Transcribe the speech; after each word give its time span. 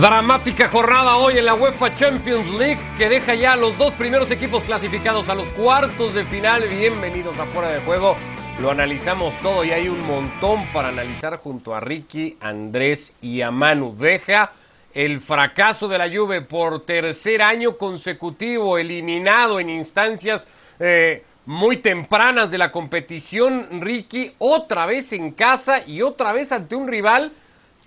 Dramática 0.00 0.68
jornada 0.68 1.16
hoy 1.16 1.38
en 1.38 1.44
la 1.44 1.54
UEFA 1.54 1.92
Champions 1.96 2.48
League 2.50 2.78
que 2.96 3.08
deja 3.08 3.34
ya 3.34 3.54
a 3.54 3.56
los 3.56 3.76
dos 3.78 3.92
primeros 3.94 4.30
equipos 4.30 4.62
clasificados 4.62 5.28
a 5.28 5.34
los 5.34 5.48
cuartos 5.48 6.14
de 6.14 6.24
final. 6.26 6.68
Bienvenidos 6.68 7.36
a 7.36 7.44
Fuera 7.46 7.70
de 7.70 7.80
Juego. 7.80 8.14
Lo 8.60 8.70
analizamos 8.70 9.34
todo 9.42 9.64
y 9.64 9.72
hay 9.72 9.88
un 9.88 10.00
montón 10.06 10.64
para 10.72 10.90
analizar 10.90 11.38
junto 11.38 11.74
a 11.74 11.80
Ricky, 11.80 12.36
Andrés 12.40 13.12
y 13.20 13.40
a 13.40 13.50
Manu. 13.50 13.96
Deja 13.96 14.52
el 14.94 15.20
fracaso 15.20 15.88
de 15.88 15.98
la 15.98 16.08
Juve 16.08 16.42
por 16.42 16.86
tercer 16.86 17.42
año 17.42 17.76
consecutivo, 17.76 18.78
eliminado 18.78 19.58
en 19.58 19.68
instancias 19.68 20.46
eh, 20.78 21.24
muy 21.44 21.78
tempranas 21.78 22.52
de 22.52 22.58
la 22.58 22.70
competición. 22.70 23.80
Ricky, 23.80 24.32
otra 24.38 24.86
vez 24.86 25.12
en 25.12 25.32
casa 25.32 25.82
y 25.84 26.02
otra 26.02 26.32
vez 26.32 26.52
ante 26.52 26.76
un 26.76 26.86
rival 26.86 27.32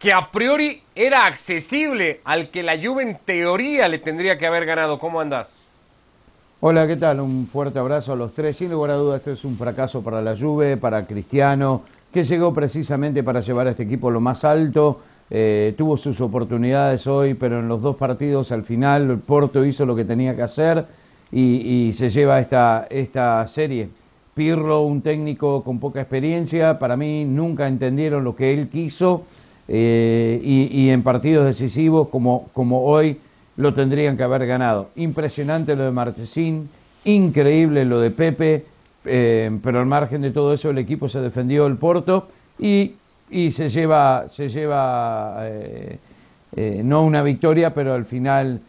que 0.01 0.11
a 0.11 0.31
priori 0.31 0.81
era 0.95 1.27
accesible 1.27 2.21
al 2.23 2.49
que 2.49 2.63
la 2.63 2.75
Juve 2.75 3.03
en 3.03 3.19
teoría 3.23 3.87
le 3.87 3.99
tendría 3.99 4.35
que 4.35 4.47
haber 4.47 4.65
ganado. 4.65 4.97
¿Cómo 4.97 5.21
andás? 5.21 5.61
Hola, 6.59 6.87
¿qué 6.87 6.95
tal? 6.95 7.19
Un 7.19 7.45
fuerte 7.45 7.77
abrazo 7.77 8.13
a 8.13 8.15
los 8.15 8.33
tres. 8.33 8.57
Sin 8.57 8.71
lugar 8.71 8.91
a 8.91 8.95
dudas, 8.95 9.19
este 9.19 9.33
es 9.33 9.45
un 9.45 9.57
fracaso 9.57 10.01
para 10.01 10.19
la 10.21 10.35
Juve, 10.35 10.77
para 10.77 11.05
Cristiano, 11.05 11.83
que 12.11 12.23
llegó 12.23 12.51
precisamente 12.51 13.21
para 13.21 13.41
llevar 13.41 13.67
a 13.67 13.71
este 13.71 13.83
equipo 13.83 14.09
lo 14.09 14.19
más 14.19 14.43
alto. 14.43 15.01
Eh, 15.29 15.75
tuvo 15.77 15.97
sus 15.97 16.19
oportunidades 16.19 17.05
hoy, 17.05 17.35
pero 17.35 17.59
en 17.59 17.67
los 17.67 17.83
dos 17.83 17.95
partidos 17.95 18.51
al 18.51 18.63
final 18.63 19.09
el 19.09 19.19
Porto 19.19 19.63
hizo 19.63 19.85
lo 19.85 19.95
que 19.95 20.03
tenía 20.03 20.35
que 20.35 20.41
hacer 20.41 20.83
y, 21.31 21.89
y 21.89 21.93
se 21.93 22.09
lleva 22.09 22.39
esta, 22.39 22.87
esta 22.89 23.47
serie. 23.47 23.89
Pirlo, 24.33 24.81
un 24.81 25.03
técnico 25.03 25.63
con 25.63 25.79
poca 25.79 26.01
experiencia, 26.01 26.79
para 26.79 26.97
mí 26.97 27.23
nunca 27.23 27.67
entendieron 27.67 28.23
lo 28.23 28.35
que 28.35 28.51
él 28.51 28.67
quiso 28.67 29.25
eh, 29.73 30.41
y, 30.43 30.89
en 30.89 31.01
partidos 31.01 31.45
decisivos 31.45 32.09
como, 32.09 32.49
como 32.51 32.83
hoy 32.83 33.21
lo 33.55 33.73
tendrían 33.73 34.17
que 34.17 34.23
haber 34.23 34.45
ganado. 34.45 34.89
Impresionante 34.97 35.77
lo 35.77 35.85
de 35.85 35.91
Marchesín, 35.91 36.69
increíble 37.05 37.85
lo 37.85 38.01
de 38.01 38.11
Pepe, 38.11 38.65
eh, 39.05 39.49
pero 39.63 39.79
al 39.79 39.85
margen 39.85 40.23
de 40.23 40.31
todo 40.31 40.53
eso 40.53 40.71
el 40.71 40.77
equipo 40.77 41.07
se 41.07 41.21
defendió 41.21 41.67
el 41.67 41.77
Porto 41.77 42.27
y, 42.59 42.95
y 43.29 43.51
se 43.51 43.69
lleva, 43.69 44.25
se 44.31 44.49
lleva 44.49 45.37
eh, 45.43 45.97
no 46.83 47.05
una 47.05 47.23
victoria, 47.23 47.73
pero 47.73 47.93
al 47.93 48.03
final 48.03 48.59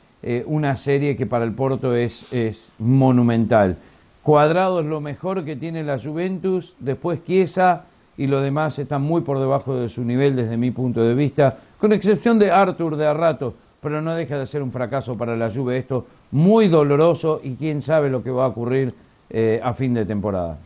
una 0.47 0.77
serie 0.77 1.17
que 1.17 1.27
para 1.27 1.45
el 1.45 1.51
Porto 1.51 1.97
es, 1.97 2.33
es 2.33 2.71
monumental. 2.79 3.77
Cuadrado 4.23 4.79
es 4.79 4.87
lo 4.87 5.01
mejor 5.01 5.45
que 5.45 5.57
tiene 5.57 5.83
la 5.83 5.99
Juventus, 5.99 6.77
después 6.79 7.25
Chiesa 7.25 7.87
y 8.17 8.27
lo 8.27 8.41
demás 8.41 8.79
está 8.79 8.99
muy 8.99 9.23
por 9.23 9.39
debajo 9.39 9.75
de 9.77 9.89
su 9.89 10.03
nivel 10.05 10.37
desde 10.37 10.57
mi 10.57 10.71
punto 10.71 11.03
de 11.03 11.15
vista, 11.15 11.59
con 11.79 11.93
excepción 11.93 12.39
de 12.39 12.51
Arthur 12.51 12.97
de 12.97 13.07
a 13.07 13.15
rato, 13.15 13.55
pero 13.81 14.01
no 14.01 14.15
deja 14.15 14.39
de 14.39 14.47
ser 14.47 14.63
un 14.63 14.73
fracaso 14.73 15.17
para 15.17 15.37
la 15.37 15.51
Juve 15.51 15.79
esto, 15.79 16.07
muy 16.31 16.69
doloroso 16.69 17.41
y 17.43 17.57
quién 17.57 17.83
sabe 17.83 18.11
lo 18.11 18.23
que 18.23 18.31
va 18.31 18.45
a 18.45 18.49
ocurrir 18.49 18.95
eh, 19.31 19.61
a 19.63 19.75
fin 19.75 19.95
de 19.95 20.05
temporada. 20.05 20.59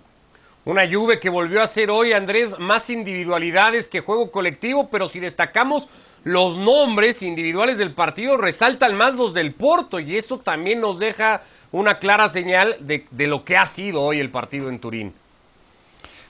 Una 0.64 0.82
Juve 0.90 1.20
que 1.20 1.30
volvió 1.30 1.62
a 1.62 1.68
ser 1.68 1.90
hoy, 1.90 2.12
Andrés, 2.12 2.58
más 2.58 2.90
individualidades 2.90 3.86
que 3.86 4.00
juego 4.00 4.32
colectivo, 4.32 4.88
pero 4.90 5.08
si 5.08 5.20
destacamos 5.20 5.88
los 6.24 6.58
nombres 6.58 7.22
individuales 7.22 7.78
del 7.78 7.92
partido, 7.92 8.36
resaltan 8.36 8.96
más 8.96 9.14
los 9.14 9.32
del 9.32 9.54
Porto 9.54 10.00
y 10.00 10.16
eso 10.16 10.38
también 10.38 10.80
nos 10.80 10.98
deja 10.98 11.42
una 11.70 11.98
clara 11.98 12.28
señal 12.28 12.76
de 12.80 13.26
lo 13.28 13.44
que 13.44 13.56
ha 13.56 13.66
sido 13.66 14.02
hoy 14.02 14.18
el 14.18 14.30
partido 14.30 14.68
en 14.68 14.80
Turín. 14.80 15.14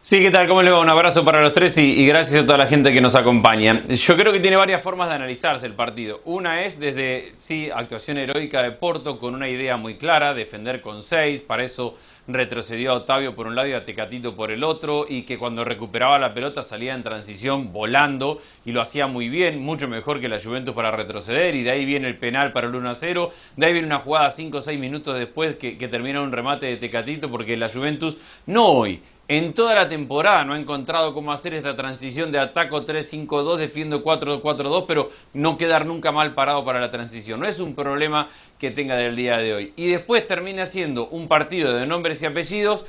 Sí, 0.08 0.20
¿qué 0.20 0.30
tal? 0.30 0.46
¿Cómo 0.46 0.62
le 0.62 0.70
va? 0.70 0.78
Un 0.78 0.88
abrazo 0.88 1.24
para 1.24 1.42
los 1.42 1.52
tres 1.52 1.76
y, 1.78 2.06
gracias 2.06 2.40
a 2.40 2.46
toda 2.46 2.58
la 2.58 2.68
gente 2.68 2.92
que 2.92 3.00
nos 3.00 3.16
acompaña. 3.16 3.82
Yo 3.88 4.16
creo 4.16 4.32
que 4.32 4.38
tiene 4.38 4.56
varias 4.56 4.80
formas 4.80 5.08
de 5.08 5.16
analizarse 5.16 5.66
el 5.66 5.74
partido. 5.74 6.20
Una 6.24 6.64
es 6.64 6.78
desde, 6.78 7.32
sí, 7.34 7.70
actuación 7.74 8.16
heroica 8.16 8.62
de 8.62 8.70
Porto 8.70 9.18
con 9.18 9.34
una 9.34 9.48
idea 9.48 9.76
muy 9.76 9.96
clara, 9.96 10.32
defender 10.32 10.80
con 10.80 11.02
seis, 11.02 11.40
para 11.40 11.64
eso 11.64 11.96
retrocedió 12.28 12.92
a 12.92 12.94
Otavio 12.94 13.34
por 13.34 13.48
un 13.48 13.56
lado 13.56 13.66
y 13.66 13.72
a 13.72 13.84
Tecatito 13.84 14.36
por 14.36 14.52
el 14.52 14.62
otro, 14.62 15.06
y 15.08 15.22
que 15.22 15.38
cuando 15.38 15.64
recuperaba 15.64 16.20
la 16.20 16.34
pelota 16.34 16.62
salía 16.62 16.94
en 16.94 17.02
transición 17.02 17.72
volando 17.72 18.40
y 18.64 18.70
lo 18.70 18.82
hacía 18.82 19.08
muy 19.08 19.28
bien, 19.28 19.60
mucho 19.60 19.88
mejor 19.88 20.20
que 20.20 20.28
la 20.28 20.38
Juventus 20.38 20.72
para 20.72 20.92
retroceder, 20.92 21.56
y 21.56 21.64
de 21.64 21.72
ahí 21.72 21.84
viene 21.84 22.06
el 22.06 22.16
penal 22.16 22.52
para 22.52 22.68
el 22.68 22.76
1 22.76 22.90
a 22.90 22.94
0, 22.94 23.30
de 23.56 23.66
ahí 23.66 23.72
viene 23.72 23.88
una 23.88 23.98
jugada 23.98 24.30
5 24.30 24.58
o 24.58 24.62
6 24.62 24.78
minutos 24.78 25.18
después 25.18 25.56
que, 25.56 25.76
que 25.76 25.88
termina 25.88 26.22
un 26.22 26.30
remate 26.30 26.66
de 26.66 26.76
Tecatito, 26.76 27.28
porque 27.28 27.56
la 27.56 27.68
Juventus 27.68 28.16
no 28.46 28.66
hoy, 28.66 29.00
en 29.28 29.54
toda 29.54 29.74
la 29.74 29.88
temporada 29.88 30.44
no 30.44 30.54
ha 30.54 30.58
encontrado 30.58 31.12
cómo 31.12 31.32
hacer 31.32 31.54
esta 31.54 31.74
transición 31.74 32.30
de 32.30 32.38
ataco 32.38 32.84
3-5-2, 32.84 33.56
defiendo 33.56 34.04
4-4-2, 34.04 34.84
pero 34.86 35.10
no 35.32 35.58
quedar 35.58 35.84
nunca 35.84 36.12
mal 36.12 36.34
parado 36.34 36.64
para 36.64 36.78
la 36.78 36.90
transición. 36.90 37.40
No 37.40 37.46
es 37.46 37.58
un 37.58 37.74
problema 37.74 38.28
que 38.58 38.70
tenga 38.70 38.94
del 38.94 39.16
día 39.16 39.38
de 39.38 39.54
hoy. 39.54 39.72
Y 39.74 39.88
después 39.88 40.26
termina 40.26 40.66
siendo 40.66 41.08
un 41.08 41.26
partido 41.26 41.74
de 41.74 41.86
nombres 41.86 42.22
y 42.22 42.26
apellidos 42.26 42.84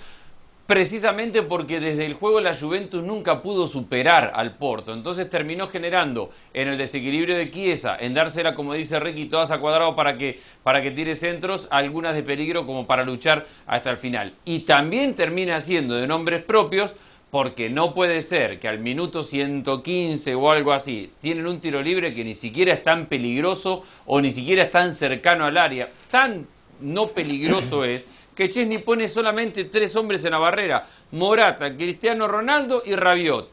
precisamente 0.67 1.44
porque 1.44 1.79
desde 1.79 2.05
el 2.05 2.13
juego 2.13 2.41
la 2.41 2.55
Juventus 2.55 3.01
nunca 3.01 3.41
pudo 3.41 3.67
superar 3.67 4.33
al 4.35 4.57
Porto. 4.57 4.94
Entonces 4.94 5.29
terminó 5.29 5.69
generando 5.69 6.29
en 6.53 6.67
el 6.67 6.78
desequilibrio 6.78 7.38
de 7.38 7.50
Chiesa, 7.50 7.97
en 8.00 8.13
dársela, 8.13 8.53
como 8.53 8.73
dice 8.73 9.00
Ricky, 9.00 9.25
todas 9.25 9.50
a 9.50 9.59
cuadrado 9.59 9.95
para 9.95 10.17
que, 10.17 10.41
para 10.63 10.81
que 10.81 10.91
tire 10.91 11.16
centros, 11.16 11.67
algunas 11.72 12.13
de 12.16 12.23
peligro 12.23 12.66
como 12.66 12.85
para 12.85 13.06
luchar 13.06 13.47
hasta 13.66 13.89
el 13.89 13.97
final. 13.97 14.33
Y 14.44 14.59
también 14.59 15.16
termina 15.16 15.61
siendo 15.61 15.95
de 15.95 16.06
nombres 16.06 16.44
propios 16.44 16.94
porque 17.31 17.69
no 17.69 17.94
puede 17.94 18.22
ser 18.22 18.59
que 18.59 18.67
al 18.67 18.79
minuto 18.79 19.23
115 19.23 20.35
o 20.35 20.51
algo 20.51 20.73
así 20.73 21.11
tienen 21.22 21.47
un 21.47 21.59
tiro 21.61 21.81
libre 21.81 22.13
que 22.13 22.23
ni 22.23 22.35
siquiera 22.35 22.73
es 22.73 22.83
tan 22.83 23.07
peligroso 23.07 23.83
o 24.06 24.19
ni 24.22 24.31
siquiera 24.31 24.63
es 24.63 24.72
tan 24.72 24.94
cercano 24.94 25.45
al 25.45 25.57
área. 25.57 25.91
Tan 26.11 26.45
no 26.79 27.07
peligroso 27.07 27.83
es 27.83 28.06
que 28.37 28.49
Chesney 28.49 28.77
pone 28.77 29.07
solamente 29.07 29.65
tres 29.65 29.95
hombres 29.95 30.23
en 30.23 30.31
la 30.31 30.37
barrera, 30.37 30.85
Morata, 31.11 31.75
Cristiano 31.75 32.27
Ronaldo 32.27 32.83
y 32.85 32.93
Rabiot. 32.93 33.49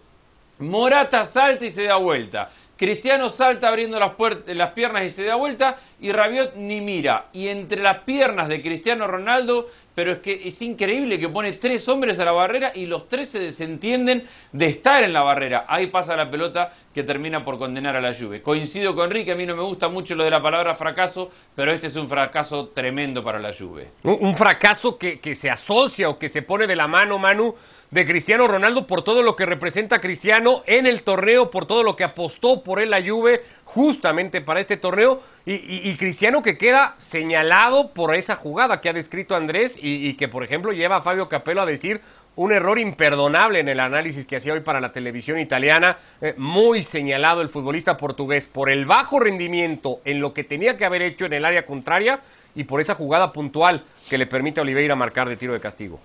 Morata 0.58 1.24
salta 1.24 1.64
y 1.64 1.70
se 1.70 1.84
da 1.84 1.96
vuelta. 1.96 2.50
Cristiano 2.76 3.30
salta 3.30 3.68
abriendo 3.68 3.98
las, 3.98 4.12
las 4.46 4.72
piernas 4.72 5.04
y 5.04 5.10
se 5.10 5.24
da 5.24 5.36
vuelta 5.36 5.78
y 6.00 6.12
Rabiot 6.12 6.56
ni 6.56 6.82
mira. 6.82 7.28
Y 7.32 7.48
entre 7.48 7.80
las 7.80 8.00
piernas 8.00 8.48
de 8.48 8.60
Cristiano 8.60 9.06
Ronaldo, 9.06 9.70
pero 9.94 10.12
es 10.12 10.18
que 10.18 10.48
es 10.48 10.60
increíble 10.62 11.18
que 11.18 11.28
pone 11.28 11.52
tres 11.52 11.88
hombres 11.88 12.18
a 12.18 12.24
la 12.24 12.32
barrera 12.32 12.72
y 12.74 12.86
los 12.86 13.08
tres 13.08 13.28
se 13.28 13.38
desentienden 13.38 14.24
de 14.52 14.66
estar 14.66 15.04
en 15.04 15.12
la 15.12 15.22
barrera. 15.22 15.64
Ahí 15.68 15.86
pasa 15.88 16.16
la 16.16 16.30
pelota 16.30 16.72
que 16.92 17.02
termina 17.02 17.44
por 17.44 17.58
condenar 17.58 17.96
a 17.96 18.00
la 18.00 18.14
Juve. 18.14 18.42
Coincido 18.42 18.94
con 18.94 19.10
Rick, 19.10 19.30
a 19.30 19.34
mí 19.34 19.46
no 19.46 19.56
me 19.56 19.62
gusta 19.62 19.88
mucho 19.88 20.14
lo 20.14 20.24
de 20.24 20.30
la 20.30 20.42
palabra 20.42 20.74
fracaso, 20.74 21.30
pero 21.54 21.72
este 21.72 21.88
es 21.88 21.96
un 21.96 22.08
fracaso 22.08 22.68
tremendo 22.68 23.22
para 23.22 23.38
la 23.38 23.52
Juve. 23.52 23.90
Un, 24.02 24.36
fracaso 24.36 24.98
que, 24.98 25.34
se 25.34 25.50
asocia 25.50 26.08
o 26.08 26.18
que 26.18 26.28
se 26.28 26.42
pone 26.42 26.66
de 26.66 26.76
la 26.76 26.86
mano, 26.86 27.18
Manu, 27.18 27.54
de 27.90 28.04
Cristiano 28.04 28.48
Ronaldo 28.48 28.86
por 28.86 29.04
todo 29.04 29.22
lo 29.22 29.36
que 29.36 29.46
representa 29.46 30.00
Cristiano 30.00 30.62
en 30.66 30.86
el 30.86 31.02
torneo, 31.02 31.50
por 31.50 31.66
todo 31.66 31.84
lo 31.84 31.94
que 31.94 32.02
apostó 32.04 32.62
por 32.62 32.80
él 32.80 32.90
la 32.90 33.00
Juve 33.00 33.42
justamente 33.64 34.40
para 34.40 34.60
este 34.60 34.76
torneo 34.76 35.22
y, 35.46 35.96
Cristiano 35.96 36.42
que 36.42 36.56
queda 36.56 36.96
señalado 36.98 37.92
por 37.92 38.14
esa 38.14 38.34
jugada 38.34 38.80
que 38.80 38.88
ha 38.88 38.92
descrito 38.92 39.36
Andrés 39.36 39.78
y, 39.84 40.14
que 40.14 40.28
por 40.28 40.42
ejemplo 40.42 40.72
lleva 40.72 40.96
a 40.96 41.02
Fabio 41.02 41.28
Capello 41.28 41.60
a 41.60 41.66
decir 41.66 42.00
un 42.36 42.52
error 42.52 42.78
imperdonable 42.78 43.60
en 43.60 43.68
el 43.68 43.80
análisis 43.80 44.26
que 44.26 44.36
hacía 44.36 44.54
hoy 44.54 44.60
para 44.60 44.80
la 44.80 44.92
televisión 44.92 45.38
italiana, 45.38 45.98
eh, 46.20 46.34
muy 46.36 46.82
señalado 46.82 47.42
el 47.42 47.48
futbolista 47.48 47.96
portugués 47.96 48.46
por 48.46 48.70
el 48.70 48.86
bajo 48.86 49.20
rendimiento 49.20 50.00
en 50.04 50.20
lo 50.20 50.32
que 50.32 50.42
tenía 50.42 50.76
que 50.76 50.84
haber 50.84 51.02
hecho 51.02 51.26
en 51.26 51.34
el 51.34 51.44
área 51.44 51.66
contraria 51.66 52.20
y 52.54 52.64
por 52.64 52.80
esa 52.80 52.94
jugada 52.94 53.32
puntual 53.32 53.84
que 54.08 54.18
le 54.18 54.26
permite 54.26 54.60
a 54.60 54.62
Oliveira 54.62 54.94
marcar 54.96 55.28
de 55.28 55.36
tiro 55.36 55.52
de 55.52 55.60
castigo. 55.60 56.00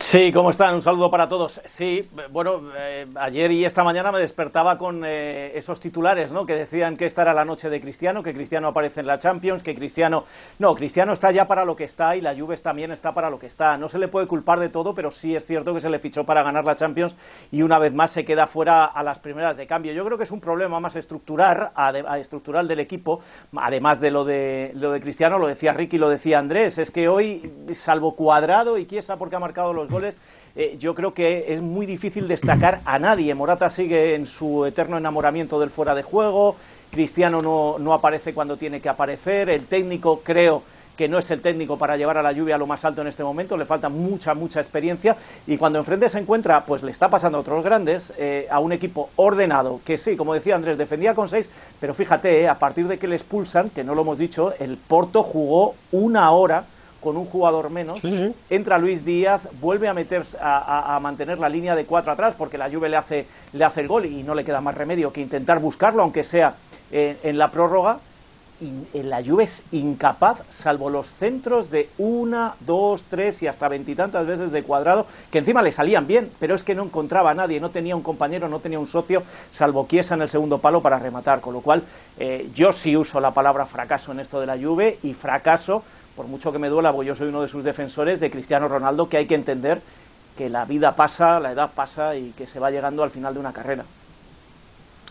Sí, 0.00 0.32
¿cómo 0.32 0.50
están? 0.50 0.74
Un 0.74 0.82
saludo 0.82 1.10
para 1.10 1.28
todos. 1.28 1.60
Sí, 1.66 2.08
bueno, 2.32 2.62
eh, 2.74 3.06
ayer 3.16 3.52
y 3.52 3.64
esta 3.66 3.84
mañana 3.84 4.10
me 4.10 4.18
despertaba 4.18 4.78
con 4.78 5.04
eh, 5.04 5.52
esos 5.54 5.78
titulares, 5.78 6.32
¿no? 6.32 6.46
Que 6.46 6.54
decían 6.54 6.96
que 6.96 7.04
esta 7.04 7.22
era 7.22 7.34
la 7.34 7.44
noche 7.44 7.68
de 7.68 7.80
Cristiano, 7.80 8.22
que 8.22 8.34
Cristiano 8.34 8.68
aparece 8.68 9.00
en 9.00 9.06
la 9.06 9.18
Champions, 9.18 9.62
que 9.62 9.74
Cristiano... 9.74 10.24
No, 10.58 10.74
Cristiano 10.74 11.12
está 11.12 11.30
ya 11.30 11.46
para 11.46 11.66
lo 11.66 11.76
que 11.76 11.84
está 11.84 12.16
y 12.16 12.22
la 12.22 12.34
Juve 12.34 12.56
también 12.56 12.90
está 12.90 13.12
para 13.12 13.30
lo 13.30 13.38
que 13.38 13.46
está. 13.46 13.76
No 13.76 13.88
se 13.88 13.98
le 13.98 14.08
puede 14.08 14.26
culpar 14.26 14.58
de 14.58 14.70
todo, 14.70 14.94
pero 14.94 15.10
sí 15.10 15.36
es 15.36 15.44
cierto 15.44 15.74
que 15.74 15.80
se 15.80 15.90
le 15.90 15.98
fichó 16.00 16.24
para 16.24 16.42
ganar 16.42 16.64
la 16.64 16.76
Champions 16.76 17.14
y 17.52 17.62
una 17.62 17.78
vez 17.78 17.92
más 17.92 18.10
se 18.10 18.24
queda 18.24 18.46
fuera 18.46 18.86
a 18.86 19.02
las 19.02 19.18
primeras 19.18 19.56
de 19.56 19.66
cambio. 19.66 19.92
Yo 19.92 20.04
creo 20.04 20.16
que 20.16 20.24
es 20.24 20.30
un 20.32 20.40
problema 20.40 20.80
más 20.80 20.96
estructural, 20.96 21.72
estructural 22.18 22.66
del 22.66 22.80
equipo, 22.80 23.20
además 23.54 24.00
de 24.00 24.10
lo 24.10 24.24
de, 24.24 24.72
lo 24.74 24.92
de 24.92 25.00
Cristiano, 25.00 25.38
lo 25.38 25.46
decía 25.46 25.74
Ricky, 25.74 25.98
lo 25.98 26.08
decía 26.08 26.38
Andrés, 26.38 26.78
es 26.78 26.90
que 26.90 27.06
hoy, 27.06 27.52
salvo 27.74 28.16
Cuadrado 28.16 28.78
y 28.78 28.86
Chiesa 28.86 29.18
porque 29.18 29.36
ha 29.36 29.40
marcado 29.40 29.72
los 29.74 29.89
goles, 29.90 30.16
eh, 30.56 30.76
yo 30.78 30.94
creo 30.94 31.12
que 31.14 31.52
es 31.52 31.60
muy 31.60 31.86
difícil 31.86 32.28
destacar 32.28 32.80
a 32.84 32.98
nadie. 32.98 33.34
Morata 33.34 33.70
sigue 33.70 34.14
en 34.14 34.26
su 34.26 34.64
eterno 34.64 34.98
enamoramiento 34.98 35.60
del 35.60 35.70
fuera 35.70 35.94
de 35.94 36.02
juego, 36.02 36.56
Cristiano 36.90 37.40
no, 37.42 37.76
no 37.78 37.92
aparece 37.92 38.34
cuando 38.34 38.56
tiene 38.56 38.80
que 38.80 38.88
aparecer, 38.88 39.48
el 39.48 39.66
técnico 39.66 40.20
creo 40.24 40.62
que 41.00 41.08
no 41.08 41.18
es 41.18 41.30
el 41.30 41.40
técnico 41.40 41.78
para 41.78 41.96
llevar 41.96 42.18
a 42.18 42.22
la 42.22 42.30
lluvia 42.30 42.56
a 42.56 42.58
lo 42.58 42.66
más 42.66 42.84
alto 42.84 43.00
en 43.00 43.06
este 43.06 43.24
momento, 43.24 43.56
le 43.56 43.64
falta 43.64 43.88
mucha, 43.88 44.34
mucha 44.34 44.60
experiencia. 44.60 45.16
Y 45.46 45.56
cuando 45.56 45.78
enfrente 45.78 46.10
se 46.10 46.18
encuentra, 46.18 46.66
pues 46.66 46.82
le 46.82 46.90
está 46.90 47.08
pasando 47.08 47.38
a 47.38 47.40
otros 47.40 47.64
grandes, 47.64 48.12
eh, 48.18 48.46
a 48.50 48.58
un 48.58 48.70
equipo 48.72 49.08
ordenado, 49.16 49.80
que 49.82 49.96
sí, 49.96 50.14
como 50.14 50.34
decía 50.34 50.56
Andrés, 50.56 50.76
defendía 50.76 51.14
con 51.14 51.30
seis, 51.30 51.48
pero 51.80 51.94
fíjate, 51.94 52.42
eh, 52.42 52.48
a 52.48 52.58
partir 52.58 52.86
de 52.86 52.98
que 52.98 53.08
le 53.08 53.16
expulsan, 53.16 53.70
que 53.70 53.82
no 53.82 53.94
lo 53.94 54.02
hemos 54.02 54.18
dicho, 54.18 54.52
el 54.58 54.76
Porto 54.76 55.22
jugó 55.22 55.74
una 55.90 56.30
hora 56.32 56.64
con 57.00 57.16
un 57.16 57.26
jugador 57.26 57.70
menos, 57.70 58.00
entra 58.48 58.78
Luis 58.78 59.04
Díaz, 59.04 59.42
vuelve 59.60 59.88
a 59.88 59.94
meterse 59.94 60.36
a, 60.40 60.98
mantener 61.00 61.38
la 61.38 61.48
línea 61.48 61.74
de 61.74 61.86
cuatro 61.86 62.12
atrás 62.12 62.34
porque 62.36 62.58
la 62.58 62.70
Juve 62.70 62.88
le 62.88 62.96
hace, 62.96 63.26
le 63.52 63.64
hace 63.64 63.80
el 63.80 63.88
gol 63.88 64.06
y 64.06 64.22
no 64.22 64.34
le 64.34 64.44
queda 64.44 64.60
más 64.60 64.74
remedio 64.74 65.12
que 65.12 65.20
intentar 65.20 65.58
buscarlo, 65.58 66.02
aunque 66.02 66.24
sea 66.24 66.54
en 66.90 67.38
la 67.38 67.50
prórroga. 67.50 67.98
En 68.92 69.08
la 69.08 69.24
Juve 69.24 69.44
es 69.44 69.62
incapaz, 69.72 70.40
salvo 70.50 70.90
los 70.90 71.10
centros 71.10 71.70
de 71.70 71.88
una, 71.96 72.56
dos, 72.60 73.02
tres 73.08 73.42
y 73.42 73.46
hasta 73.46 73.68
veintitantas 73.68 74.26
veces 74.26 74.52
de 74.52 74.62
cuadrado, 74.62 75.06
que 75.30 75.38
encima 75.38 75.62
le 75.62 75.72
salían 75.72 76.06
bien, 76.06 76.30
pero 76.38 76.54
es 76.54 76.62
que 76.62 76.74
no 76.74 76.82
encontraba 76.82 77.30
a 77.30 77.34
nadie, 77.34 77.58
no 77.58 77.70
tenía 77.70 77.96
un 77.96 78.02
compañero, 78.02 78.50
no 78.50 78.60
tenía 78.60 78.78
un 78.78 78.86
socio, 78.86 79.22
salvo 79.50 79.86
Chiesa 79.88 80.12
en 80.12 80.20
el 80.20 80.28
segundo 80.28 80.58
palo 80.58 80.82
para 80.82 80.98
rematar, 80.98 81.40
con 81.40 81.54
lo 81.54 81.62
cual 81.62 81.84
eh, 82.18 82.50
yo 82.54 82.70
sí 82.74 82.94
uso 82.98 83.18
la 83.18 83.30
palabra 83.30 83.64
fracaso 83.64 84.12
en 84.12 84.20
esto 84.20 84.38
de 84.38 84.46
la 84.46 84.58
Juve 84.58 84.98
y 85.02 85.14
fracaso, 85.14 85.82
por 86.20 86.28
mucho 86.28 86.52
que 86.52 86.58
me 86.58 86.68
duela, 86.68 86.92
porque 86.92 87.08
yo 87.08 87.14
soy 87.14 87.28
uno 87.28 87.40
de 87.40 87.48
sus 87.48 87.64
defensores, 87.64 88.20
de 88.20 88.30
Cristiano 88.30 88.68
Ronaldo, 88.68 89.08
que 89.08 89.16
hay 89.16 89.24
que 89.24 89.34
entender 89.34 89.80
que 90.36 90.50
la 90.50 90.66
vida 90.66 90.94
pasa, 90.94 91.40
la 91.40 91.52
edad 91.52 91.70
pasa 91.74 92.14
y 92.14 92.34
que 92.36 92.46
se 92.46 92.60
va 92.60 92.70
llegando 92.70 93.02
al 93.02 93.08
final 93.08 93.32
de 93.32 93.40
una 93.40 93.54
carrera. 93.54 93.86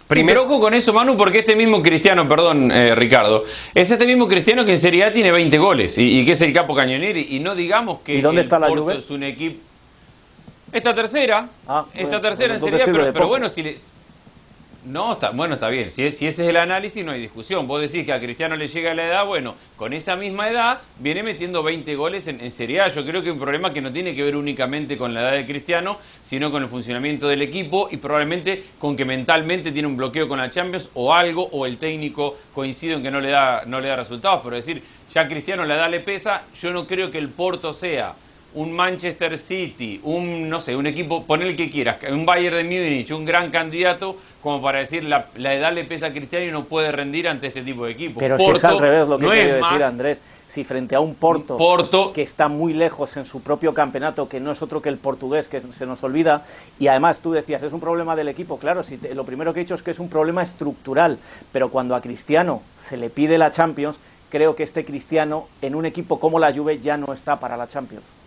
Primero 0.07 0.43
ojo 0.43 0.59
con 0.59 0.75
eso, 0.75 0.93
Manu, 0.93 1.17
porque 1.17 1.39
este 1.39 1.55
mismo 1.55 1.81
Cristiano, 1.81 2.27
perdón, 2.29 2.71
eh, 2.71 2.93
Ricardo, 2.93 3.43
es 3.73 3.89
este 3.89 4.05
mismo 4.05 4.27
Cristiano 4.27 4.63
que 4.63 4.73
en 4.73 4.77
Serie 4.77 5.03
A 5.03 5.11
tiene 5.11 5.31
20 5.31 5.57
goles 5.57 5.97
y, 5.97 6.23
que 6.23 6.33
es 6.33 6.41
el 6.41 6.53
capo 6.53 6.75
cañonero. 6.75 7.17
Y, 7.17 7.39
no 7.39 7.55
digamos 7.55 8.01
que 8.01 8.13
¿Y 8.13 8.21
dónde 8.21 8.41
está 8.41 8.59
la 8.59 8.67
Porto 8.67 8.91
es 8.91 9.09
un 9.09 9.23
equipo. 9.23 9.59
Esta 10.71 10.93
tercera, 10.93 11.49
ah, 11.67 11.87
esta 11.91 12.21
tercera 12.21 12.53
en 12.53 12.59
Serie 12.59 12.83
A, 12.83 13.11
pero, 13.11 13.27
bueno, 13.27 13.49
si 13.49 13.63
le, 13.63 13.77
no, 14.85 15.13
está, 15.13 15.31
bueno, 15.31 15.55
está 15.55 15.67
bien. 15.67 15.91
Si, 15.91 16.09
si, 16.11 16.25
ese 16.25 16.43
es 16.43 16.49
el 16.49 16.55
análisis, 16.55 17.03
no 17.03 17.11
hay 17.11 17.19
discusión. 17.19 17.67
Vos 17.67 17.81
decís 17.81 18.05
que 18.05 18.13
a 18.13 18.19
Cristiano 18.19 18.55
le 18.55 18.67
llega 18.67 18.93
la 18.93 19.05
edad, 19.05 19.25
bueno, 19.25 19.55
con 19.75 19.91
esa 19.91 20.15
misma 20.15 20.49
edad 20.49 20.79
viene 20.99 21.21
metiendo 21.21 21.63
20 21.63 21.95
goles 21.95 22.27
en, 22.27 22.39
en 22.39 22.49
Serie 22.49 22.79
A. 22.79 22.87
Yo 22.87 23.05
creo 23.05 23.21
que 23.21 23.27
es 23.27 23.33
un 23.33 23.41
problema 23.41 23.73
que 23.73 23.81
no 23.81 23.91
tiene 23.91 24.15
que 24.15 24.23
ver 24.23 24.37
únicamente 24.37 24.97
con 24.97 25.13
la 25.13 25.21
edad 25.21 25.31
de 25.33 25.45
Cristiano, 25.45 25.97
sino 26.23 26.49
con 26.49 26.63
el 26.63 26.69
funcionamiento 26.69 27.27
del 27.27 27.41
equipo 27.41 27.89
y 27.91 27.97
probablemente 27.97 28.63
con 28.79 28.95
que 28.95 29.03
mentalmente 29.03 29.73
tiene 29.73 29.87
un 29.87 29.97
bloqueo 29.97 30.29
con 30.29 30.39
la 30.39 30.49
Champions 30.49 30.89
o 30.93 31.13
algo, 31.13 31.49
o 31.51 31.65
el 31.65 31.77
técnico 31.77 32.37
coincide 32.53 32.93
en 32.93 33.03
que 33.03 33.11
no 33.11 33.19
le 33.19 33.31
da, 33.31 33.63
no 33.65 33.81
le 33.81 33.89
da 33.89 33.97
resultados. 33.97 34.39
Pero 34.43 34.55
decir, 34.55 34.81
ya 35.13 35.27
Cristiano 35.27 35.65
la 35.65 35.75
edad 35.75 35.89
le 35.89 35.99
pesa, 35.99 36.43
yo 36.59 36.71
no 36.71 36.87
creo 36.87 37.11
que 37.11 37.17
el 37.17 37.27
Porto 37.27 37.73
sea 37.73 38.15
un 38.53 38.71
Manchester 38.71 39.37
City, 39.37 39.99
un, 40.03 40.49
no 40.49 40.59
sé, 40.59 40.75
un 40.75 40.87
equipo, 40.87 41.23
pon 41.23 41.41
el 41.41 41.55
que 41.55 41.69
quieras, 41.69 41.97
un 42.11 42.25
Bayern 42.25 42.57
de 42.57 42.63
Múnich, 42.63 43.11
un 43.11 43.25
gran 43.25 43.51
candidato, 43.51 44.17
como 44.41 44.61
para 44.61 44.79
decir 44.79 45.03
la, 45.03 45.27
la, 45.35 45.53
edad 45.53 45.71
le 45.73 45.83
pesa 45.83 46.07
a 46.07 46.11
Cristiano 46.11 46.45
y 46.45 46.51
no 46.51 46.63
puede 46.63 46.91
rendir 46.91 47.27
ante 47.27 47.47
este 47.47 47.61
tipo 47.61 47.85
de 47.85 47.91
equipos. 47.91 48.19
Pero 48.19 48.37
si 48.37 48.45
es 48.45 48.63
al 48.63 48.79
revés 48.79 49.07
lo 49.07 49.19
que 49.19 49.25
no 49.25 49.31
quiere 49.31 49.53
decir 49.53 49.83
Andrés, 49.83 50.21
si 50.47 50.63
frente 50.63 50.95
a 50.95 50.99
un 50.99 51.13
Porto, 51.13 51.57
Porto, 51.57 52.11
que 52.11 52.23
está 52.23 52.47
muy 52.47 52.73
lejos 52.73 53.15
en 53.17 53.25
su 53.25 53.41
propio 53.41 53.75
campeonato, 53.75 54.27
que 54.27 54.39
no 54.39 54.51
es 54.51 54.61
otro 54.63 54.81
que 54.81 54.89
el 54.89 54.97
portugués, 54.97 55.47
que 55.47 55.61
se 55.61 55.85
nos 55.85 56.03
olvida, 56.03 56.43
y 56.79 56.87
además 56.87 57.19
tú 57.19 57.31
decías, 57.31 57.61
es 57.61 57.71
un 57.71 57.79
problema 57.79 58.15
del 58.15 58.29
equipo, 58.29 58.57
claro, 58.57 58.81
si 58.81 58.97
lo 59.13 59.25
primero 59.25 59.53
que 59.53 59.59
he 59.59 59.63
dicho 59.63 59.75
es 59.75 59.83
que 59.83 59.91
es 59.91 59.99
un 59.99 60.09
problema 60.09 60.41
estructural, 60.41 61.19
pero 61.51 61.69
cuando 61.69 61.95
a 61.95 62.01
Cristiano 62.01 62.63
se 62.81 62.97
le 62.97 63.11
pide 63.11 63.37
la 63.37 63.51
Champions, 63.51 63.99
creo 64.29 64.55
que 64.55 64.63
este 64.63 64.85
Cristiano 64.85 65.47
en 65.61 65.75
un 65.75 65.85
equipo 65.85 66.19
como 66.19 66.39
la 66.39 66.51
Juve 66.51 66.79
ya 66.79 66.97
no 66.97 67.13
está 67.13 67.39
para 67.39 67.55
la 67.55 67.67
Champions. 67.67 68.18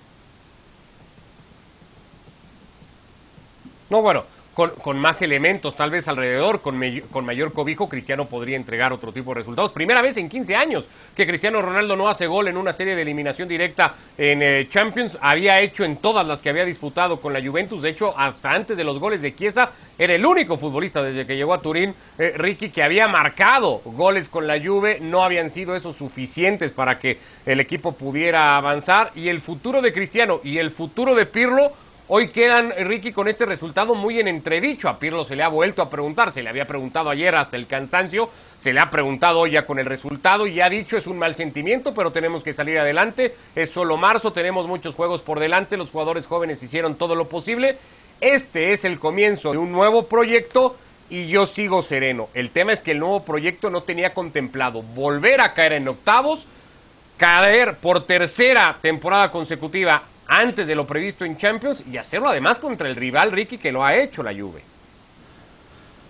No, 3.90 4.02
bueno, 4.02 4.24
con, 4.54 4.98
más 4.98 5.22
elementos 5.22 5.74
tal 5.74 5.90
vez 5.90 6.08
alrededor, 6.08 6.60
con, 6.60 6.80
con, 7.10 7.24
mayor 7.24 7.52
cobijo, 7.52 7.88
Cristiano 7.88 8.26
podría 8.26 8.56
entregar 8.56 8.92
otro 8.92 9.12
tipo 9.12 9.30
de 9.30 9.36
resultados. 9.36 9.72
Primera 9.72 10.02
vez 10.02 10.16
en 10.18 10.28
15 10.28 10.54
años 10.54 10.88
que 11.16 11.26
Cristiano 11.26 11.62
Ronaldo 11.62 11.96
no 11.96 12.08
hace 12.08 12.26
gol 12.26 12.48
en 12.48 12.56
una 12.56 12.72
serie 12.72 12.94
de 12.94 13.02
eliminación 13.02 13.48
directa 13.48 13.94
en 14.18 14.42
eh, 14.42 14.66
Champions. 14.68 15.16
Había 15.20 15.60
hecho 15.60 15.84
en 15.84 15.96
todas 15.96 16.26
las 16.26 16.42
que 16.42 16.50
había 16.50 16.64
disputado 16.64 17.20
con 17.20 17.32
la 17.32 17.42
Juventus. 17.42 17.82
De 17.82 17.90
hecho, 17.90 18.16
hasta 18.16 18.52
antes 18.52 18.76
de 18.76 18.84
los 18.84 18.98
goles 18.98 19.22
de 19.22 19.34
Chiesa, 19.34 19.70
era 19.98 20.14
el 20.14 20.24
único 20.24 20.58
futbolista 20.58 21.02
desde 21.02 21.26
que 21.26 21.36
llegó 21.36 21.54
a 21.54 21.62
Turín, 21.62 21.94
eh, 22.18 22.34
Ricky, 22.36 22.70
que 22.70 22.82
había 22.82 23.08
marcado 23.08 23.80
goles 23.84 24.28
con 24.28 24.46
la 24.46 24.60
Juve. 24.60 24.98
No 25.00 25.24
habían 25.24 25.48
sido 25.48 25.74
esos 25.74 25.96
suficientes 25.96 26.72
para 26.72 26.98
que 26.98 27.18
el 27.46 27.60
equipo 27.60 27.92
pudiera 27.92 28.56
avanzar. 28.58 29.12
Y 29.14 29.28
el 29.28 29.40
futuro 29.40 29.80
de 29.80 29.92
Cristiano 29.92 30.40
y 30.44 30.58
el 30.58 30.70
futuro 30.70 31.14
de 31.14 31.24
Pirlo 31.24 31.72
Hoy 32.08 32.28
quedan, 32.28 32.74
Ricky, 32.76 33.12
con 33.12 33.28
este 33.28 33.46
resultado 33.46 33.94
muy 33.94 34.18
en 34.18 34.26
entredicho. 34.26 34.88
A 34.88 34.98
Pirlo 34.98 35.24
se 35.24 35.36
le 35.36 35.44
ha 35.44 35.48
vuelto 35.48 35.82
a 35.82 35.88
preguntar, 35.88 36.32
se 36.32 36.42
le 36.42 36.48
había 36.48 36.66
preguntado 36.66 37.08
ayer 37.10 37.32
hasta 37.36 37.56
el 37.56 37.68
cansancio, 37.68 38.28
se 38.56 38.72
le 38.72 38.80
ha 38.80 38.90
preguntado 38.90 39.38
hoy 39.38 39.52
ya 39.52 39.64
con 39.64 39.78
el 39.78 39.86
resultado 39.86 40.48
y 40.48 40.60
ha 40.60 40.68
dicho 40.68 40.96
es 40.96 41.06
un 41.06 41.16
mal 41.18 41.36
sentimiento, 41.36 41.94
pero 41.94 42.10
tenemos 42.10 42.42
que 42.42 42.52
salir 42.52 42.76
adelante. 42.78 43.36
Es 43.54 43.70
solo 43.70 43.96
marzo, 43.96 44.32
tenemos 44.32 44.66
muchos 44.66 44.96
juegos 44.96 45.22
por 45.22 45.38
delante, 45.38 45.76
los 45.76 45.92
jugadores 45.92 46.26
jóvenes 46.26 46.60
hicieron 46.62 46.96
todo 46.96 47.14
lo 47.14 47.28
posible. 47.28 47.78
Este 48.20 48.72
es 48.72 48.84
el 48.84 48.98
comienzo 48.98 49.52
de 49.52 49.58
un 49.58 49.70
nuevo 49.70 50.08
proyecto 50.08 50.76
y 51.08 51.28
yo 51.28 51.46
sigo 51.46 51.82
sereno. 51.82 52.28
El 52.34 52.50
tema 52.50 52.72
es 52.72 52.82
que 52.82 52.90
el 52.90 52.98
nuevo 52.98 53.24
proyecto 53.24 53.70
no 53.70 53.84
tenía 53.84 54.12
contemplado 54.12 54.82
volver 54.82 55.40
a 55.40 55.54
caer 55.54 55.74
en 55.74 55.86
octavos, 55.86 56.46
caer 57.16 57.76
por 57.76 58.06
tercera 58.06 58.76
temporada 58.82 59.30
consecutiva 59.30 60.02
antes 60.26 60.66
de 60.66 60.74
lo 60.74 60.86
previsto 60.86 61.24
en 61.24 61.36
Champions 61.36 61.84
y 61.90 61.96
hacerlo 61.96 62.28
además 62.28 62.58
contra 62.58 62.88
el 62.88 62.96
rival 62.96 63.32
Ricky 63.32 63.58
que 63.58 63.72
lo 63.72 63.84
ha 63.84 63.96
hecho 63.96 64.22
la 64.22 64.32
Juve. 64.32 64.62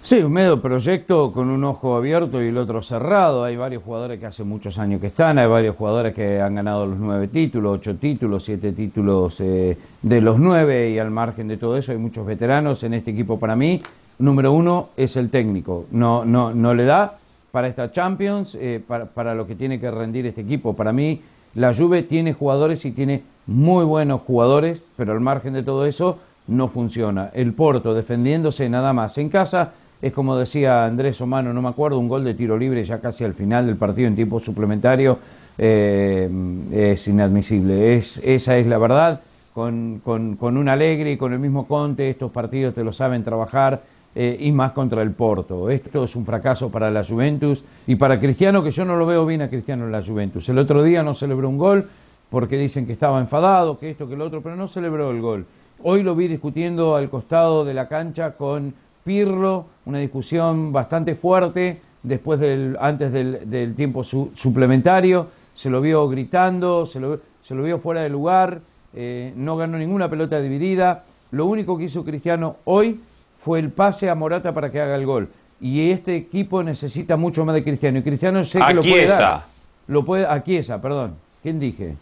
Sí, 0.04 0.16
un 0.16 0.32
medio 0.32 0.60
proyecto 0.60 1.30
con 1.32 1.48
un 1.48 1.62
ojo 1.62 1.96
abierto 1.96 2.42
y 2.42 2.48
el 2.48 2.58
otro 2.58 2.82
cerrado. 2.82 3.44
Hay 3.44 3.54
varios 3.54 3.84
jugadores 3.84 4.18
que 4.18 4.26
hace 4.26 4.42
muchos 4.42 4.76
años 4.76 5.00
que 5.00 5.06
están, 5.06 5.38
hay 5.38 5.46
varios 5.46 5.76
jugadores 5.76 6.12
que 6.12 6.40
han 6.40 6.56
ganado 6.56 6.86
los 6.86 6.98
nueve 6.98 7.28
títulos, 7.28 7.78
ocho 7.78 7.94
títulos, 7.94 8.44
siete 8.44 8.72
títulos 8.72 9.36
eh, 9.38 9.78
de 10.02 10.20
los 10.20 10.40
nueve 10.40 10.90
y 10.90 10.98
al 10.98 11.12
margen 11.12 11.46
de 11.46 11.56
todo 11.56 11.76
eso 11.76 11.92
hay 11.92 11.98
muchos 11.98 12.26
veteranos 12.26 12.82
en 12.82 12.94
este 12.94 13.12
equipo 13.12 13.38
para 13.38 13.54
mí. 13.54 13.80
Número 14.18 14.50
uno 14.50 14.88
es 14.96 15.14
el 15.16 15.30
técnico. 15.30 15.86
No, 15.92 16.24
no, 16.24 16.52
no 16.52 16.74
le 16.74 16.84
da 16.84 17.18
para 17.52 17.68
esta 17.68 17.92
Champions, 17.92 18.56
eh, 18.60 18.82
para, 18.84 19.04
para 19.04 19.36
lo 19.36 19.46
que 19.46 19.54
tiene 19.54 19.78
que 19.78 19.88
rendir 19.88 20.26
este 20.26 20.40
equipo. 20.40 20.74
Para 20.74 20.92
mí 20.92 21.22
la 21.54 21.74
Juve 21.74 22.02
tiene 22.02 22.32
jugadores 22.32 22.84
y 22.84 22.92
tiene 22.92 23.22
muy 23.46 23.84
buenos 23.84 24.22
jugadores, 24.22 24.82
pero 24.96 25.12
al 25.12 25.20
margen 25.20 25.52
de 25.52 25.62
todo 25.62 25.86
eso 25.86 26.18
no 26.46 26.68
funciona. 26.68 27.30
El 27.34 27.52
Porto 27.52 27.94
defendiéndose 27.94 28.68
nada 28.68 28.92
más 28.92 29.18
en 29.18 29.28
casa 29.28 29.72
es 30.02 30.12
como 30.12 30.36
decía 30.36 30.84
Andrés 30.84 31.20
Omano, 31.20 31.52
no 31.52 31.62
me 31.62 31.68
acuerdo, 31.68 31.98
un 31.98 32.08
gol 32.08 32.24
de 32.24 32.34
tiro 32.34 32.58
libre 32.58 32.84
ya 32.84 33.00
casi 33.00 33.22
al 33.22 33.34
final 33.34 33.66
del 33.66 33.76
partido 33.76 34.08
en 34.08 34.16
tiempo 34.16 34.40
suplementario 34.40 35.18
eh, 35.56 36.28
es 36.72 37.06
inadmisible. 37.06 37.96
Es, 37.96 38.18
esa 38.22 38.58
es 38.58 38.66
la 38.66 38.78
verdad. 38.78 39.20
Con, 39.54 40.00
con, 40.02 40.36
con 40.36 40.56
un 40.56 40.68
Alegre 40.68 41.12
y 41.12 41.16
con 41.18 41.34
el 41.34 41.38
mismo 41.38 41.66
Conte, 41.66 42.08
estos 42.08 42.32
partidos 42.32 42.74
te 42.74 42.82
lo 42.82 42.92
saben 42.92 43.22
trabajar 43.22 43.82
eh, 44.14 44.36
y 44.40 44.52
más 44.52 44.72
contra 44.72 45.02
el 45.02 45.12
Porto. 45.12 45.70
Esto 45.70 46.04
es 46.04 46.14
un 46.16 46.26
fracaso 46.26 46.70
para 46.70 46.90
la 46.90 47.04
Juventus 47.04 47.64
y 47.86 47.96
para 47.96 48.20
Cristiano, 48.20 48.62
que 48.62 48.70
yo 48.70 48.84
no 48.84 48.96
lo 48.96 49.06
veo 49.06 49.24
bien 49.24 49.42
a 49.42 49.48
Cristiano 49.48 49.86
en 49.86 49.92
la 49.92 50.02
Juventus. 50.02 50.48
El 50.48 50.58
otro 50.58 50.82
día 50.82 51.02
no 51.02 51.14
celebró 51.14 51.48
un 51.48 51.58
gol 51.58 51.88
porque 52.30 52.58
dicen 52.58 52.86
que 52.86 52.92
estaba 52.92 53.20
enfadado, 53.20 53.78
que 53.78 53.90
esto, 53.90 54.08
que 54.08 54.16
lo 54.16 54.24
otro, 54.24 54.42
pero 54.42 54.56
no 54.56 54.68
celebró 54.68 55.10
el 55.10 55.20
gol. 55.20 55.46
Hoy 55.82 56.02
lo 56.02 56.14
vi 56.14 56.28
discutiendo 56.28 56.94
al 56.94 57.10
costado 57.10 57.64
de 57.64 57.74
la 57.74 57.88
cancha 57.88 58.32
con 58.32 58.74
Pirlo, 59.04 59.66
una 59.84 59.98
discusión 59.98 60.72
bastante 60.72 61.14
fuerte 61.14 61.80
después 62.02 62.38
del, 62.38 62.76
antes 62.80 63.12
del, 63.12 63.74
tiempo 63.74 64.04
suplementario, 64.04 65.28
se 65.54 65.70
lo 65.70 65.80
vio 65.80 66.08
gritando, 66.08 66.86
se 66.86 67.00
lo, 67.00 67.20
se 67.42 67.54
lo 67.54 67.62
vio 67.62 67.78
fuera 67.78 68.02
de 68.02 68.08
lugar, 68.08 68.60
eh, 68.94 69.32
no 69.36 69.56
ganó 69.56 69.78
ninguna 69.78 70.08
pelota 70.08 70.40
dividida. 70.40 71.04
Lo 71.30 71.46
único 71.46 71.78
que 71.78 71.84
hizo 71.84 72.04
Cristiano 72.04 72.56
hoy 72.64 73.00
fue 73.44 73.58
el 73.58 73.70
pase 73.70 74.08
a 74.08 74.14
Morata 74.14 74.52
para 74.52 74.70
que 74.70 74.80
haga 74.80 74.94
el 74.94 75.06
gol. 75.06 75.28
Y 75.60 75.90
este 75.90 76.16
equipo 76.16 76.62
necesita 76.62 77.16
mucho 77.16 77.44
más 77.44 77.54
de 77.54 77.62
Cristiano. 77.62 77.98
Y 77.98 78.02
Cristiano 78.02 78.44
sé 78.44 78.60
que 78.60 78.74
lo 78.74 78.82
puede 78.82 79.06
dar. 79.06 79.42
Lo 79.88 80.04
puede, 80.04 80.26
a 80.26 80.42
Chiesa, 80.42 80.80
perdón. 80.80 81.16
¿Quién 81.42 81.58
dije? 81.58 81.94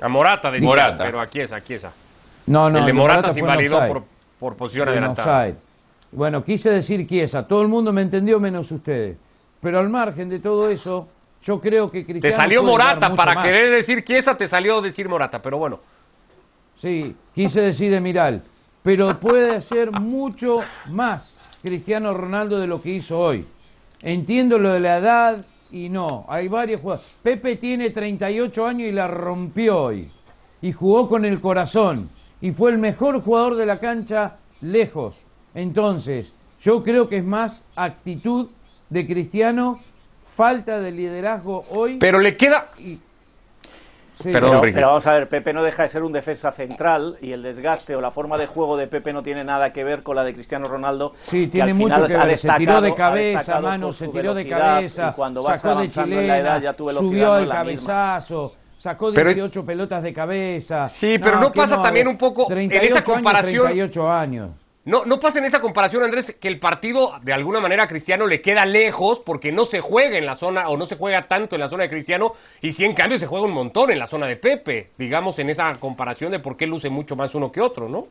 A 0.00 0.08
Morata, 0.08 0.50
de 0.50 0.60
Morata. 0.60 1.04
pero 1.04 1.20
a 1.20 1.28
Chiesa, 1.28 1.56
a 1.56 1.62
Chiesa. 1.62 1.92
No, 2.46 2.70
no, 2.70 2.78
el 2.78 2.86
de 2.86 2.92
Morata, 2.92 3.32
se 3.32 3.40
invalidó 3.40 3.86
por, 3.86 4.04
por 4.38 4.56
posición 4.56 4.88
adelantada. 4.88 5.52
Bueno, 6.12 6.42
quise 6.42 6.70
decir 6.70 7.06
Chiesa. 7.06 7.46
Todo 7.46 7.62
el 7.62 7.68
mundo 7.68 7.92
me 7.92 8.02
entendió 8.02 8.40
menos 8.40 8.70
ustedes. 8.70 9.16
Pero 9.60 9.78
al 9.78 9.90
margen 9.90 10.30
de 10.30 10.38
todo 10.38 10.70
eso, 10.70 11.08
yo 11.44 11.60
creo 11.60 11.90
que 11.90 12.04
Cristiano. 12.04 12.22
Te 12.22 12.32
salió 12.32 12.62
Morata, 12.62 13.14
para 13.14 13.42
querer 13.42 13.70
decir 13.70 14.02
Chiesa, 14.02 14.36
te 14.36 14.46
salió 14.46 14.80
decir 14.80 15.08
Morata, 15.08 15.40
pero 15.40 15.58
bueno. 15.58 15.80
Sí, 16.80 17.14
quise 17.34 17.60
decir 17.60 17.90
de 17.90 18.00
Miral 18.00 18.42
pero 18.82 19.18
puede 19.20 19.56
hacer 19.56 19.92
mucho 19.92 20.60
más 20.88 21.34
Cristiano 21.62 22.14
Ronaldo 22.14 22.58
de 22.58 22.66
lo 22.66 22.80
que 22.80 22.90
hizo 22.90 23.18
hoy. 23.18 23.46
Entiendo 24.02 24.58
lo 24.58 24.72
de 24.72 24.80
la 24.80 24.98
edad, 24.98 25.44
y 25.72 25.88
no. 25.88 26.24
Hay 26.28 26.48
varios 26.48 26.80
jugadores. 26.80 27.16
Pepe 27.22 27.56
tiene 27.56 27.90
38 27.90 28.66
años 28.66 28.88
y 28.88 28.92
la 28.92 29.06
rompió 29.06 29.82
hoy. 29.82 30.10
Y 30.62 30.72
jugó 30.72 31.08
con 31.08 31.24
el 31.24 31.40
corazón. 31.40 32.10
Y 32.40 32.52
fue 32.52 32.72
el 32.72 32.78
mejor 32.78 33.22
jugador 33.22 33.56
de 33.56 33.66
la 33.66 33.78
cancha 33.78 34.36
lejos. 34.60 35.14
Entonces, 35.54 36.32
yo 36.62 36.82
creo 36.82 37.08
que 37.08 37.18
es 37.18 37.24
más 37.24 37.62
actitud 37.76 38.48
de 38.88 39.06
Cristiano, 39.06 39.78
falta 40.36 40.80
de 40.80 40.92
liderazgo 40.92 41.64
hoy. 41.70 41.96
Pero 41.98 42.18
le 42.18 42.36
queda... 42.36 42.68
pero, 44.22 44.60
vamos 44.88 45.06
a 45.06 45.14
ver, 45.14 45.28
Pepe 45.28 45.52
no 45.52 45.62
deja 45.62 45.82
de 45.82 45.88
ser 45.88 46.02
un 46.02 46.12
defensa 46.12 46.52
central 46.52 47.16
y 47.20 47.32
el 47.32 47.42
desgaste 47.42 47.96
o 47.96 48.00
la 48.00 48.10
forma 48.10 48.38
de 48.38 48.46
juego 48.46 48.76
de 48.76 48.86
Pepe 48.86 49.12
no 49.12 49.22
tiene 49.22 49.44
nada 49.44 49.72
que 49.72 49.84
ver 49.84 50.02
con 50.02 50.16
la 50.16 50.24
de 50.24 50.34
Cristiano 50.34 50.68
Ronaldo. 50.68 51.14
Sí, 51.22 51.48
tiene 51.48 51.74
mucho 51.74 52.06
que 52.06 52.16
ver. 52.16 52.38
Se 52.38 52.50
tiró 52.50 52.80
de 52.80 52.94
cabeza, 52.94 53.60
mano, 53.60 53.92
se 53.92 54.08
tiró 54.08 54.34
de 54.34 54.48
cabeza. 54.48 55.12
cuando 55.12 55.42
sacó 55.42 55.80
de 55.80 55.90
chilena, 55.90 56.20
en 56.20 56.28
la 56.28 56.38
edad, 56.38 56.62
ya 56.62 56.72
tu 56.74 56.90
subió 56.90 57.36
el 57.38 57.48
cabezazo. 57.48 58.54
Sacó 58.78 59.12
18 59.12 59.64
pelotas 59.64 60.02
de 60.02 60.14
cabeza. 60.14 60.88
Sí, 60.88 61.18
pero 61.18 61.38
no, 61.38 61.52
pasa 61.52 61.82
también 61.82 62.08
un 62.08 62.16
poco 62.16 62.50
en 62.50 62.72
esa 62.72 63.04
comparación. 63.04 63.66
38 63.66 64.10
años. 64.10 64.50
No, 64.86 65.04
no 65.04 65.20
pasa 65.20 65.38
en 65.38 65.44
esa 65.44 65.60
comparación, 65.60 66.02
Andrés, 66.02 66.34
que 66.40 66.48
el 66.48 66.58
partido 66.58 67.12
de 67.22 67.34
alguna 67.34 67.60
manera 67.60 67.82
a 67.82 67.86
Cristiano 67.86 68.26
le 68.26 68.40
queda 68.40 68.64
lejos 68.64 69.20
porque 69.20 69.52
no 69.52 69.66
se 69.66 69.82
juega 69.82 70.16
en 70.16 70.24
la 70.24 70.36
zona 70.36 70.70
o 70.70 70.78
no 70.78 70.86
se 70.86 70.96
juega 70.96 71.28
tanto 71.28 71.54
en 71.54 71.60
la 71.60 71.68
zona 71.68 71.82
de 71.82 71.90
Cristiano 71.90 72.32
y 72.62 72.72
si 72.72 72.86
en 72.86 72.94
cambio 72.94 73.18
se 73.18 73.26
juega 73.26 73.44
un 73.44 73.52
montón 73.52 73.90
en 73.90 73.98
la 73.98 74.06
zona 74.06 74.26
de 74.26 74.36
Pepe, 74.36 74.90
digamos 74.96 75.38
en 75.38 75.50
esa 75.50 75.74
comparación 75.74 76.32
de 76.32 76.38
por 76.38 76.56
qué 76.56 76.66
luce 76.66 76.88
mucho 76.88 77.14
más 77.14 77.34
uno 77.34 77.52
que 77.52 77.60
otro, 77.60 77.90
¿no? 77.90 78.08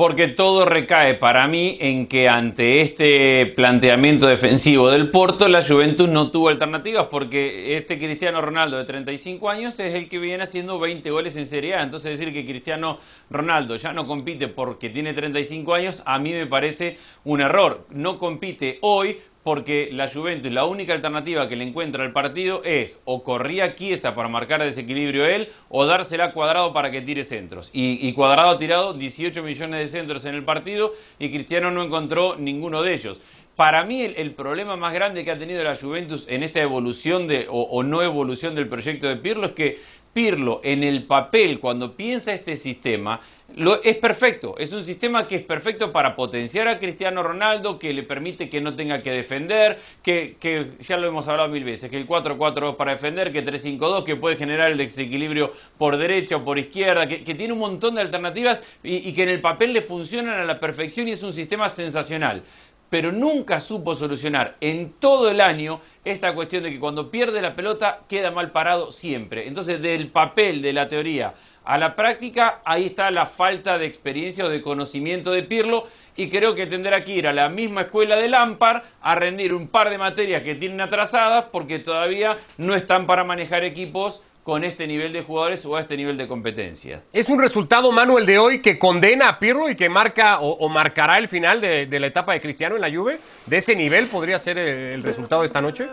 Porque 0.00 0.28
todo 0.28 0.64
recae 0.64 1.12
para 1.12 1.46
mí 1.46 1.76
en 1.78 2.06
que 2.06 2.26
ante 2.26 2.80
este 2.80 3.44
planteamiento 3.54 4.26
defensivo 4.26 4.88
del 4.88 5.10
Porto, 5.10 5.46
la 5.46 5.62
Juventus 5.62 6.08
no 6.08 6.30
tuvo 6.30 6.48
alternativas, 6.48 7.08
porque 7.10 7.76
este 7.76 7.98
Cristiano 7.98 8.40
Ronaldo 8.40 8.78
de 8.78 8.86
35 8.86 9.50
años 9.50 9.78
es 9.78 9.94
el 9.94 10.08
que 10.08 10.18
viene 10.18 10.44
haciendo 10.44 10.78
20 10.78 11.10
goles 11.10 11.36
en 11.36 11.46
Serie 11.46 11.74
A. 11.74 11.82
Entonces 11.82 12.18
decir 12.18 12.32
que 12.32 12.46
Cristiano 12.46 12.98
Ronaldo 13.28 13.76
ya 13.76 13.92
no 13.92 14.06
compite 14.06 14.48
porque 14.48 14.88
tiene 14.88 15.12
35 15.12 15.74
años, 15.74 16.02
a 16.06 16.18
mí 16.18 16.32
me 16.32 16.46
parece 16.46 16.96
un 17.24 17.42
error. 17.42 17.86
No 17.90 18.18
compite 18.18 18.78
hoy 18.80 19.18
porque 19.42 19.88
la 19.92 20.08
Juventus, 20.08 20.52
la 20.52 20.64
única 20.64 20.92
alternativa 20.92 21.48
que 21.48 21.56
le 21.56 21.64
encuentra 21.64 22.04
al 22.04 22.12
partido 22.12 22.62
es 22.64 23.00
o 23.04 23.22
corría 23.22 23.74
Chiesa 23.74 24.14
para 24.14 24.28
marcar 24.28 24.62
desequilibrio 24.62 25.24
él 25.26 25.48
o 25.68 25.86
dársela 25.86 26.26
a 26.26 26.32
Cuadrado 26.32 26.72
para 26.72 26.90
que 26.90 27.00
tire 27.00 27.24
centros. 27.24 27.70
Y, 27.72 28.12
Cuadrado 28.12 28.50
ha 28.50 28.58
tirado 28.58 28.92
18 28.92 29.42
millones 29.42 29.80
de 29.80 29.88
centros 29.88 30.24
en 30.24 30.34
el 30.34 30.44
partido 30.44 30.92
y 31.18 31.30
Cristiano 31.30 31.70
no 31.70 31.82
encontró 31.82 32.36
ninguno 32.36 32.82
de 32.82 32.92
ellos. 32.92 33.20
Para 33.56 33.84
mí 33.84 34.02
el, 34.02 34.32
problema 34.34 34.76
más 34.76 34.94
grande 34.94 35.24
que 35.24 35.30
ha 35.30 35.38
tenido 35.38 35.62
la 35.62 35.76
Juventus 35.76 36.26
en 36.28 36.42
esta 36.42 36.62
evolución 36.62 37.26
de, 37.26 37.46
o, 37.50 37.62
o 37.62 37.82
no 37.82 38.02
evolución 38.02 38.54
del 38.54 38.68
proyecto 38.68 39.06
de 39.06 39.16
Pirlo 39.16 39.46
es 39.48 39.52
que 39.52 39.78
Pirlo 40.12 40.60
en 40.64 40.82
el 40.82 41.04
papel, 41.04 41.60
cuando 41.60 41.94
piensa 41.94 42.32
este 42.32 42.56
sistema, 42.56 43.20
lo, 43.56 43.82
es 43.82 43.96
perfecto, 43.96 44.54
es 44.58 44.72
un 44.72 44.84
sistema 44.84 45.26
que 45.26 45.36
es 45.36 45.42
perfecto 45.42 45.92
para 45.92 46.14
potenciar 46.14 46.68
a 46.68 46.78
Cristiano 46.78 47.22
Ronaldo, 47.22 47.78
que 47.78 47.92
le 47.92 48.02
permite 48.02 48.48
que 48.48 48.60
no 48.60 48.74
tenga 48.74 49.02
que 49.02 49.10
defender, 49.10 49.78
que, 50.02 50.36
que 50.38 50.72
ya 50.80 50.96
lo 50.96 51.08
hemos 51.08 51.26
hablado 51.28 51.48
mil 51.48 51.64
veces, 51.64 51.90
que 51.90 51.96
el 51.96 52.06
4-4-2 52.06 52.76
para 52.76 52.92
defender, 52.92 53.32
que 53.32 53.44
3-5-2, 53.44 54.04
que 54.04 54.16
puede 54.16 54.36
generar 54.36 54.70
el 54.70 54.78
desequilibrio 54.78 55.52
por 55.78 55.96
derecha 55.96 56.36
o 56.36 56.44
por 56.44 56.58
izquierda, 56.58 57.08
que, 57.08 57.34
tiene 57.34 57.52
un 57.52 57.60
montón 57.60 57.94
de 57.94 58.02
alternativas 58.02 58.62
y, 58.82 59.08
y 59.08 59.12
que 59.12 59.22
en 59.24 59.30
el 59.30 59.40
papel 59.40 59.72
le 59.72 59.82
funcionan 59.82 60.38
a 60.38 60.44
la 60.44 60.60
perfección 60.60 61.08
y 61.08 61.12
es 61.12 61.22
un 61.22 61.32
sistema 61.32 61.68
sensacional 61.68 62.42
pero 62.90 63.12
nunca 63.12 63.60
supo 63.60 63.94
solucionar 63.96 64.56
en 64.60 64.92
todo 64.98 65.30
el 65.30 65.40
año 65.40 65.80
esta 66.04 66.34
cuestión 66.34 66.64
de 66.64 66.70
que 66.70 66.80
cuando 66.80 67.10
pierde 67.10 67.40
la 67.40 67.54
pelota 67.54 68.00
queda 68.08 68.32
mal 68.32 68.50
parado 68.50 68.90
siempre. 68.90 69.46
Entonces, 69.46 69.80
del 69.80 70.08
papel, 70.08 70.60
de 70.60 70.72
la 70.72 70.88
teoría 70.88 71.34
a 71.64 71.78
la 71.78 71.94
práctica, 71.94 72.60
ahí 72.64 72.86
está 72.86 73.10
la 73.10 73.26
falta 73.26 73.78
de 73.78 73.86
experiencia 73.86 74.44
o 74.44 74.48
de 74.48 74.60
conocimiento 74.60 75.30
de 75.30 75.44
Pirlo 75.44 75.86
y 76.16 76.28
creo 76.28 76.54
que 76.54 76.66
tendrá 76.66 77.04
que 77.04 77.12
ir 77.12 77.28
a 77.28 77.32
la 77.32 77.48
misma 77.48 77.82
escuela 77.82 78.16
de 78.16 78.28
Lampard 78.28 78.82
a 79.00 79.14
rendir 79.14 79.54
un 79.54 79.68
par 79.68 79.88
de 79.90 79.98
materias 79.98 80.42
que 80.42 80.56
tienen 80.56 80.80
atrasadas 80.80 81.44
porque 81.52 81.78
todavía 81.78 82.38
no 82.58 82.74
están 82.74 83.06
para 83.06 83.24
manejar 83.24 83.62
equipos 83.62 84.20
con 84.42 84.64
este 84.64 84.86
nivel 84.86 85.12
de 85.12 85.22
jugadores 85.22 85.64
o 85.66 85.76
a 85.76 85.80
este 85.80 85.96
nivel 85.96 86.16
de 86.16 86.26
competencia. 86.26 87.02
¿Es 87.12 87.28
un 87.28 87.38
resultado, 87.38 87.92
Manuel, 87.92 88.26
de 88.26 88.38
hoy 88.38 88.62
que 88.62 88.78
condena 88.78 89.28
a 89.28 89.38
Pirlo 89.38 89.68
y 89.68 89.76
que 89.76 89.88
marca 89.88 90.40
o, 90.40 90.68
marcará 90.68 91.14
el 91.14 91.28
final 91.28 91.60
de, 91.60 92.00
la 92.00 92.06
etapa 92.06 92.32
de 92.32 92.40
Cristiano 92.40 92.76
en 92.76 92.80
la 92.80 92.90
Juve? 92.90 93.18
¿De 93.46 93.58
ese 93.58 93.76
nivel 93.76 94.06
podría 94.06 94.38
ser 94.38 94.58
el 94.58 95.02
resultado 95.02 95.42
de 95.42 95.46
esta 95.46 95.60
noche? 95.60 95.86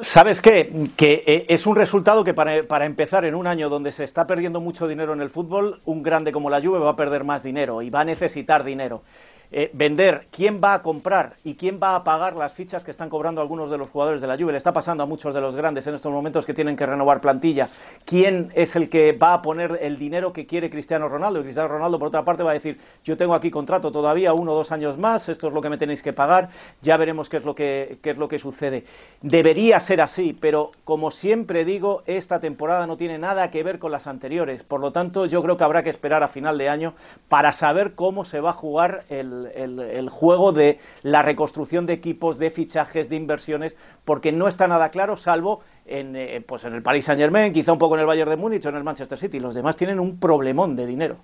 ¿Sabes 0.00 0.40
qué? 0.40 0.70
Que 0.96 1.24
eh, 1.26 1.46
es 1.48 1.66
un 1.66 1.74
resultado 1.74 2.22
que 2.22 2.32
para, 2.32 2.62
para, 2.64 2.84
empezar 2.86 3.24
en 3.24 3.34
un 3.34 3.46
año 3.48 3.68
donde 3.68 3.90
se 3.90 4.04
está 4.04 4.26
perdiendo 4.26 4.60
mucho 4.60 4.86
dinero 4.86 5.12
en 5.12 5.20
el 5.20 5.28
fútbol, 5.28 5.80
un 5.84 6.02
grande 6.02 6.30
como 6.30 6.50
la 6.50 6.60
Juve 6.60 6.78
va 6.78 6.90
a 6.90 6.96
perder 6.96 7.24
más 7.24 7.42
dinero 7.42 7.82
y 7.82 7.90
va 7.90 8.02
a 8.02 8.04
necesitar 8.04 8.62
dinero. 8.62 9.02
Eh, 9.50 9.70
vender, 9.72 10.26
quién 10.30 10.60
va 10.62 10.74
a 10.74 10.82
comprar 10.82 11.36
y 11.42 11.54
quién 11.54 11.80
va 11.82 11.94
a 11.94 12.04
pagar 12.04 12.36
las 12.36 12.52
fichas 12.52 12.84
que 12.84 12.90
están 12.90 13.08
cobrando 13.08 13.40
algunos 13.40 13.70
de 13.70 13.78
los 13.78 13.88
jugadores 13.88 14.20
de 14.20 14.26
la 14.26 14.36
Juve. 14.36 14.52
Le 14.52 14.58
está 14.58 14.74
pasando 14.74 15.02
a 15.02 15.06
muchos 15.06 15.34
de 15.34 15.40
los 15.40 15.56
grandes 15.56 15.86
en 15.86 15.94
estos 15.94 16.12
momentos 16.12 16.44
que 16.44 16.52
tienen 16.52 16.76
que 16.76 16.84
renovar 16.84 17.22
plantilla. 17.22 17.68
¿Quién 18.04 18.52
es 18.54 18.76
el 18.76 18.90
que 18.90 19.12
va 19.12 19.32
a 19.32 19.40
poner 19.40 19.78
el 19.80 19.98
dinero 19.98 20.34
que 20.34 20.44
quiere 20.44 20.68
Cristiano 20.68 21.08
Ronaldo? 21.08 21.40
Y 21.40 21.44
Cristiano 21.44 21.68
Ronaldo, 21.68 21.98
por 21.98 22.08
otra 22.08 22.24
parte, 22.24 22.42
va 22.42 22.50
a 22.50 22.54
decir, 22.54 22.78
yo 23.04 23.16
tengo 23.16 23.32
aquí 23.32 23.50
contrato 23.50 23.90
todavía 23.90 24.34
uno 24.34 24.52
o 24.52 24.54
dos 24.54 24.70
años 24.70 24.98
más, 24.98 25.30
esto 25.30 25.48
es 25.48 25.54
lo 25.54 25.62
que 25.62 25.70
me 25.70 25.78
tenéis 25.78 26.02
que 26.02 26.12
pagar, 26.12 26.50
ya 26.82 26.98
veremos 26.98 27.30
qué 27.30 27.38
es 27.38 27.44
lo 27.44 27.54
que, 27.54 27.98
qué 28.02 28.10
es 28.10 28.18
lo 28.18 28.28
que 28.28 28.38
sucede. 28.38 28.84
Debería 29.22 29.80
ser 29.80 30.02
así, 30.02 30.36
pero 30.38 30.72
como 30.84 31.10
siempre 31.10 31.64
digo, 31.64 32.02
esta 32.04 32.38
temporada 32.38 32.86
no 32.86 32.98
tiene 32.98 33.18
nada 33.18 33.50
que 33.50 33.62
ver 33.62 33.78
con 33.78 33.92
las 33.92 34.06
anteriores. 34.06 34.62
Por 34.62 34.80
lo 34.80 34.92
tanto, 34.92 35.24
yo 35.24 35.42
creo 35.42 35.56
que 35.56 35.64
habrá 35.64 35.82
que 35.82 35.90
esperar 35.90 36.22
a 36.22 36.28
final 36.28 36.58
de 36.58 36.68
año 36.68 36.94
para 37.30 37.54
saber 37.54 37.94
cómo 37.94 38.26
se 38.26 38.40
va 38.40 38.50
a 38.50 38.54
jugar 38.54 39.04
el 39.08 39.37
el, 39.46 40.08
juego 40.08 40.52
de 40.52 40.78
la 41.02 41.22
reconstrucción 41.22 41.86
de 41.86 41.94
equipos, 41.94 42.38
de 42.38 42.50
fichajes, 42.50 43.08
de 43.08 43.16
inversiones, 43.16 43.76
porque 44.04 44.32
no 44.32 44.48
está 44.48 44.66
nada 44.66 44.90
claro, 44.90 45.16
salvo 45.16 45.60
en, 45.86 46.16
eh, 46.16 46.42
pues 46.46 46.64
en 46.64 46.74
el 46.74 46.82
Paris 46.82 47.04
Saint 47.04 47.20
Germain, 47.20 47.52
quizá 47.52 47.72
un 47.72 47.78
poco 47.78 47.94
en 47.94 48.00
el 48.00 48.06
Bayern 48.06 48.30
de 48.30 48.36
Múnich 48.36 48.64
o 48.66 48.68
en 48.68 48.76
el 48.76 48.84
Manchester 48.84 49.18
City. 49.18 49.40
Los 49.40 49.54
demás 49.54 49.76
tienen 49.76 50.00
un 50.00 50.18
problemón 50.18 50.76
de 50.76 50.86
dinero. 50.86 51.16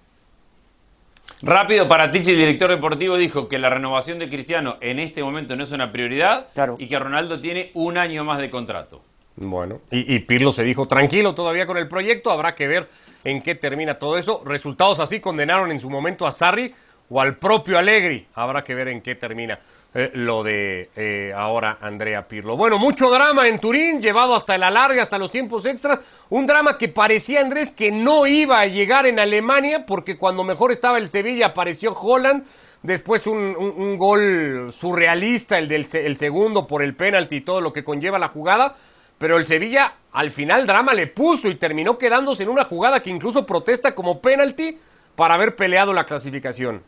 Rápido, 1.42 1.88
para 1.88 2.10
Tichi, 2.10 2.30
el 2.30 2.38
director 2.38 2.70
deportivo, 2.70 3.16
dijo 3.16 3.48
que 3.48 3.58
la 3.58 3.68
renovación 3.68 4.18
de 4.18 4.28
Cristiano 4.28 4.76
en 4.80 4.98
este 4.98 5.22
momento 5.22 5.56
no 5.56 5.64
es 5.64 5.72
una 5.72 5.92
prioridad 5.92 6.48
y 6.78 6.86
que 6.86 6.98
Ronaldo 6.98 7.40
tiene 7.40 7.70
un 7.74 7.98
año 7.98 8.24
más 8.24 8.38
de 8.38 8.50
contrato. 8.50 9.02
Bueno, 9.36 9.80
y, 9.90 10.14
y, 10.14 10.20
Pirlo 10.20 10.52
se 10.52 10.62
dijo 10.62 10.86
tranquilo 10.86 11.34
todavía 11.34 11.66
con 11.66 11.76
el 11.76 11.88
proyecto, 11.88 12.30
habrá 12.30 12.54
que 12.54 12.68
ver 12.68 12.88
en 13.24 13.42
qué 13.42 13.56
termina 13.56 13.98
todo 13.98 14.16
eso. 14.16 14.42
Resultados 14.44 15.00
así 15.00 15.20
condenaron 15.20 15.72
en 15.72 15.80
su 15.80 15.90
momento 15.90 16.26
a 16.26 16.32
Sarri 16.32 16.72
o 17.14 17.20
al 17.20 17.36
propio 17.36 17.78
Allegri. 17.78 18.26
Habrá 18.34 18.64
que 18.64 18.74
ver 18.74 18.88
en 18.88 19.00
qué 19.00 19.14
termina 19.14 19.60
eh, 19.94 20.10
lo 20.14 20.42
de 20.42 20.90
eh, 20.96 21.32
ahora 21.32 21.78
Andrea 21.80 22.26
Pirlo. 22.26 22.56
Bueno, 22.56 22.76
mucho 22.76 23.08
drama 23.08 23.46
en 23.46 23.60
Turín, 23.60 24.02
llevado 24.02 24.34
hasta 24.34 24.58
la 24.58 24.68
larga, 24.68 25.00
hasta 25.00 25.16
los 25.16 25.30
tiempos 25.30 25.64
extras. 25.64 26.02
Un 26.30 26.44
drama 26.48 26.76
que 26.76 26.88
parecía, 26.88 27.40
Andrés, 27.40 27.70
que 27.70 27.92
no 27.92 28.26
iba 28.26 28.58
a 28.58 28.66
llegar 28.66 29.06
en 29.06 29.20
Alemania, 29.20 29.86
porque 29.86 30.18
cuando 30.18 30.42
mejor 30.42 30.72
estaba 30.72 30.98
el 30.98 31.06
Sevilla 31.06 31.46
apareció 31.46 31.92
Holland. 31.92 32.44
Después 32.82 33.28
un, 33.28 33.96
gol 33.96 34.72
surrealista, 34.72 35.56
el 35.56 35.68
del 35.68 35.86
el 35.92 36.16
segundo 36.16 36.66
por 36.66 36.82
el 36.82 36.96
penalti 36.96 37.36
y 37.36 37.40
todo 37.42 37.60
lo 37.60 37.72
que 37.72 37.84
conlleva 37.84 38.18
la 38.18 38.26
jugada. 38.26 38.74
Pero 39.18 39.38
el 39.38 39.46
Sevilla 39.46 39.94
al 40.10 40.32
final 40.32 40.66
drama 40.66 40.92
le 40.94 41.06
puso 41.06 41.46
y 41.46 41.54
terminó 41.54 41.96
quedándose 41.96 42.42
en 42.42 42.48
una 42.48 42.64
jugada 42.64 43.04
que 43.04 43.10
incluso 43.10 43.46
protesta 43.46 43.94
como 43.94 44.20
penalti 44.20 44.76
para 45.14 45.34
haber 45.34 45.54
peleado 45.54 45.92
la 45.92 46.06
clasificación. 46.06 46.82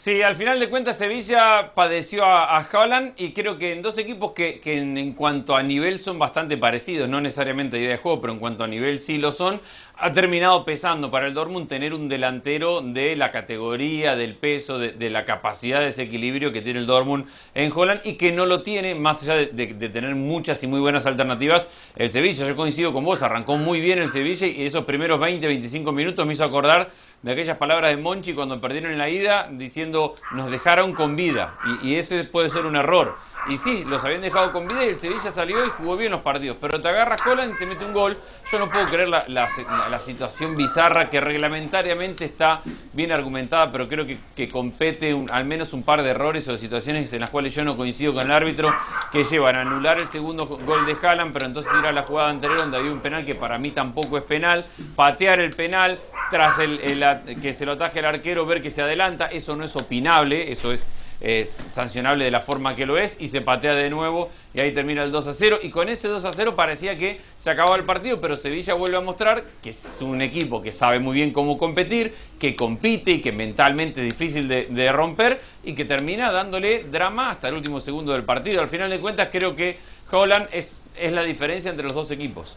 Sí, 0.00 0.22
al 0.22 0.36
final 0.36 0.60
de 0.60 0.70
cuentas 0.70 0.96
Sevilla 0.96 1.72
padeció 1.74 2.24
a, 2.24 2.56
a 2.56 3.12
y 3.16 3.32
creo 3.32 3.58
que 3.58 3.72
en 3.72 3.82
dos 3.82 3.98
equipos 3.98 4.30
que, 4.30 4.60
en, 4.64 5.12
cuanto 5.14 5.56
a 5.56 5.62
nivel 5.64 6.00
son 6.00 6.20
bastante 6.20 6.56
parecidos, 6.56 7.08
no 7.08 7.20
necesariamente 7.20 7.80
idea 7.80 7.90
de 7.90 7.96
juego, 7.96 8.20
pero 8.20 8.32
en 8.32 8.38
cuanto 8.38 8.62
a 8.62 8.68
nivel 8.68 9.02
sí 9.02 9.18
lo 9.18 9.32
son, 9.32 9.60
ha 9.96 10.12
terminado 10.12 10.64
pesando 10.64 11.10
para 11.10 11.26
el 11.26 11.34
Dortmund 11.34 11.68
tener 11.68 11.94
un 11.94 12.08
delantero 12.08 12.80
de 12.80 13.16
la 13.16 13.32
categoría, 13.32 14.14
del 14.14 14.36
peso, 14.36 14.78
de, 14.78 15.10
la 15.10 15.24
capacidad 15.24 15.80
de 15.80 15.86
desequilibrio 15.86 16.52
que 16.52 16.62
tiene 16.62 16.78
el 16.78 16.86
Dortmund 16.86 17.26
en 17.54 17.72
Holland 17.74 18.02
y 18.04 18.14
que 18.14 18.30
no 18.30 18.46
lo 18.46 18.62
tiene, 18.62 18.94
más 18.94 19.24
allá 19.24 19.34
de, 19.34 19.46
de, 19.46 19.88
tener 19.88 20.14
muchas 20.14 20.62
y 20.62 20.68
muy 20.68 20.78
buenas 20.78 21.06
alternativas, 21.06 21.66
el 21.96 22.12
Sevilla. 22.12 22.46
Yo 22.46 22.54
coincido 22.54 22.92
con 22.92 23.04
vos, 23.04 23.22
arrancó 23.22 23.56
muy 23.56 23.80
bien 23.80 23.98
el 23.98 24.10
Sevilla 24.10 24.46
y 24.46 24.64
esos 24.64 24.84
primeros 24.84 25.18
20, 25.18 25.44
25 25.44 25.90
minutos 25.90 26.24
me 26.24 26.34
hizo 26.34 26.44
acordar 26.44 26.92
de 27.22 27.32
aquellas 27.32 27.58
palabras 27.58 27.90
de 27.90 27.96
Monchi 27.96 28.34
cuando 28.34 28.60
perdieron 28.60 28.92
en 28.92 28.98
la 28.98 29.08
ida, 29.08 29.48
diciendo 29.52 30.14
nos 30.30 30.50
dejaron 30.50 30.94
con 30.94 31.16
vida. 31.16 31.58
Y, 31.62 31.86
y 31.86 31.96
ese 31.96 32.24
puede 32.24 32.50
ser 32.50 32.66
un 32.66 32.76
error. 32.76 33.18
Y 33.46 33.56
sí, 33.56 33.84
los 33.84 34.04
habían 34.04 34.20
dejado 34.20 34.52
con 34.52 34.68
vida 34.68 34.84
y 34.84 34.88
el 34.88 34.98
Sevilla 34.98 35.30
salió 35.30 35.64
y 35.64 35.70
jugó 35.70 35.96
bien 35.96 36.12
los 36.12 36.20
partidos. 36.20 36.58
Pero 36.60 36.80
te 36.80 36.88
agarra 36.88 37.16
Holland 37.24 37.54
y 37.54 37.58
te 37.58 37.66
mete 37.66 37.84
un 37.84 37.94
gol. 37.94 38.18
Yo 38.50 38.58
no 38.58 38.70
puedo 38.70 38.86
creer 38.86 39.08
la, 39.08 40.00
situación 40.00 40.56
bizarra 40.56 41.10
que 41.10 41.20
reglamentariamente 41.20 42.24
está 42.24 42.60
bien 42.92 43.12
argumentada, 43.12 43.70
pero 43.72 43.88
creo 43.88 44.06
que, 44.06 44.18
que 44.36 44.48
compete 44.48 45.16
al 45.30 45.44
menos 45.44 45.72
un 45.72 45.82
par 45.82 46.02
de 46.02 46.10
errores 46.10 46.46
o 46.48 46.52
de 46.52 46.58
situaciones 46.58 47.12
en 47.12 47.20
las 47.20 47.30
cuales 47.30 47.54
yo 47.54 47.64
no 47.64 47.76
coincido 47.76 48.12
con 48.12 48.24
el 48.24 48.32
árbitro, 48.32 48.74
que 49.10 49.24
llevan 49.24 49.56
a 49.56 49.62
anular 49.62 49.98
el 49.98 50.06
segundo 50.06 50.46
gol 50.46 50.84
de 50.86 50.96
Haaland, 51.00 51.32
pero 51.32 51.46
entonces 51.46 51.72
ir 51.74 51.86
a 51.86 51.92
la 51.92 52.02
jugada 52.02 52.30
anterior 52.30 52.58
donde 52.58 52.76
había 52.76 52.92
un 52.92 53.00
penal 53.00 53.24
que 53.24 53.34
para 53.34 53.58
mí 53.58 53.70
tampoco 53.70 54.18
es 54.18 54.24
penal, 54.24 54.66
patear 54.94 55.40
el 55.40 55.50
penal 55.50 55.98
tras 56.30 56.58
el, 56.58 56.80
el 56.80 57.40
que 57.40 57.54
se 57.54 57.64
lo 57.64 57.72
ataje 57.72 58.00
el 58.00 58.04
arquero, 58.04 58.44
ver 58.46 58.62
que 58.62 58.70
se 58.70 58.82
adelanta, 58.82 59.26
eso 59.26 59.56
no 59.56 59.64
es 59.64 59.74
opinable, 59.76 60.52
eso 60.52 60.72
es 60.72 60.86
es 61.20 61.60
sancionable 61.70 62.24
de 62.24 62.30
la 62.30 62.40
forma 62.40 62.76
que 62.76 62.86
lo 62.86 62.96
es 62.98 63.16
y 63.18 63.28
se 63.28 63.40
patea 63.40 63.74
de 63.74 63.90
nuevo 63.90 64.30
y 64.54 64.60
ahí 64.60 64.72
termina 64.72 65.02
el 65.02 65.10
2 65.10 65.26
a 65.26 65.34
0 65.34 65.58
y 65.62 65.70
con 65.70 65.88
ese 65.88 66.08
2 66.08 66.24
a 66.24 66.32
0 66.32 66.54
parecía 66.54 66.96
que 66.96 67.20
se 67.38 67.50
acababa 67.50 67.76
el 67.76 67.84
partido 67.84 68.20
pero 68.20 68.36
Sevilla 68.36 68.74
vuelve 68.74 68.96
a 68.96 69.00
mostrar 69.00 69.44
que 69.62 69.70
es 69.70 70.00
un 70.00 70.22
equipo 70.22 70.62
que 70.62 70.72
sabe 70.72 71.00
muy 71.00 71.14
bien 71.14 71.32
cómo 71.32 71.58
competir 71.58 72.14
que 72.38 72.54
compite 72.54 73.12
y 73.12 73.20
que 73.20 73.32
mentalmente 73.32 74.00
es 74.00 74.12
difícil 74.12 74.48
de, 74.48 74.92
romper 74.92 75.40
y 75.64 75.74
que 75.74 75.84
termina 75.84 76.30
dándole 76.30 76.84
drama 76.84 77.30
hasta 77.30 77.48
el 77.48 77.54
último 77.54 77.80
segundo 77.80 78.12
del 78.12 78.24
partido. 78.24 78.62
Al 78.62 78.68
final 78.68 78.88
de 78.88 79.00
cuentas 79.00 79.28
creo 79.30 79.54
que 79.54 79.78
Holland 80.10 80.48
es, 80.52 80.82
es 80.96 81.12
la 81.12 81.22
diferencia 81.22 81.70
entre 81.70 81.84
los 81.84 81.94
dos 81.94 82.10
equipos 82.10 82.56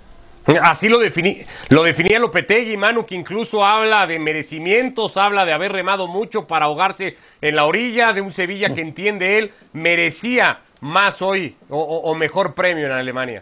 Así 0.62 0.90
lo, 0.90 0.98
lo 0.98 1.84
definía 1.84 2.20
Lopetegui, 2.20 2.76
Manu, 2.76 3.06
que 3.06 3.16
incluso 3.16 3.64
habla 3.64 4.08
de 4.08 4.18
merecimientos, 4.18 5.16
habla 5.18 5.46
de 5.46 5.54
haber 5.54 5.72
remado 5.72 6.08
mucho 6.08 6.48
para 6.48 6.66
ahogarse 6.66 7.16
en 7.42 7.56
la 7.56 7.66
orilla, 7.66 8.14
de 8.14 8.22
un 8.22 8.32
Sevilla 8.32 8.74
que 8.74 8.82
entiende 8.82 9.38
él 9.38 9.52
merecía 9.74 10.62
más 10.82 11.22
hoy 11.22 11.56
o, 11.70 12.16
mejor 12.16 12.56
premio 12.56 12.88
en 12.88 12.94
Alemania. 12.94 13.42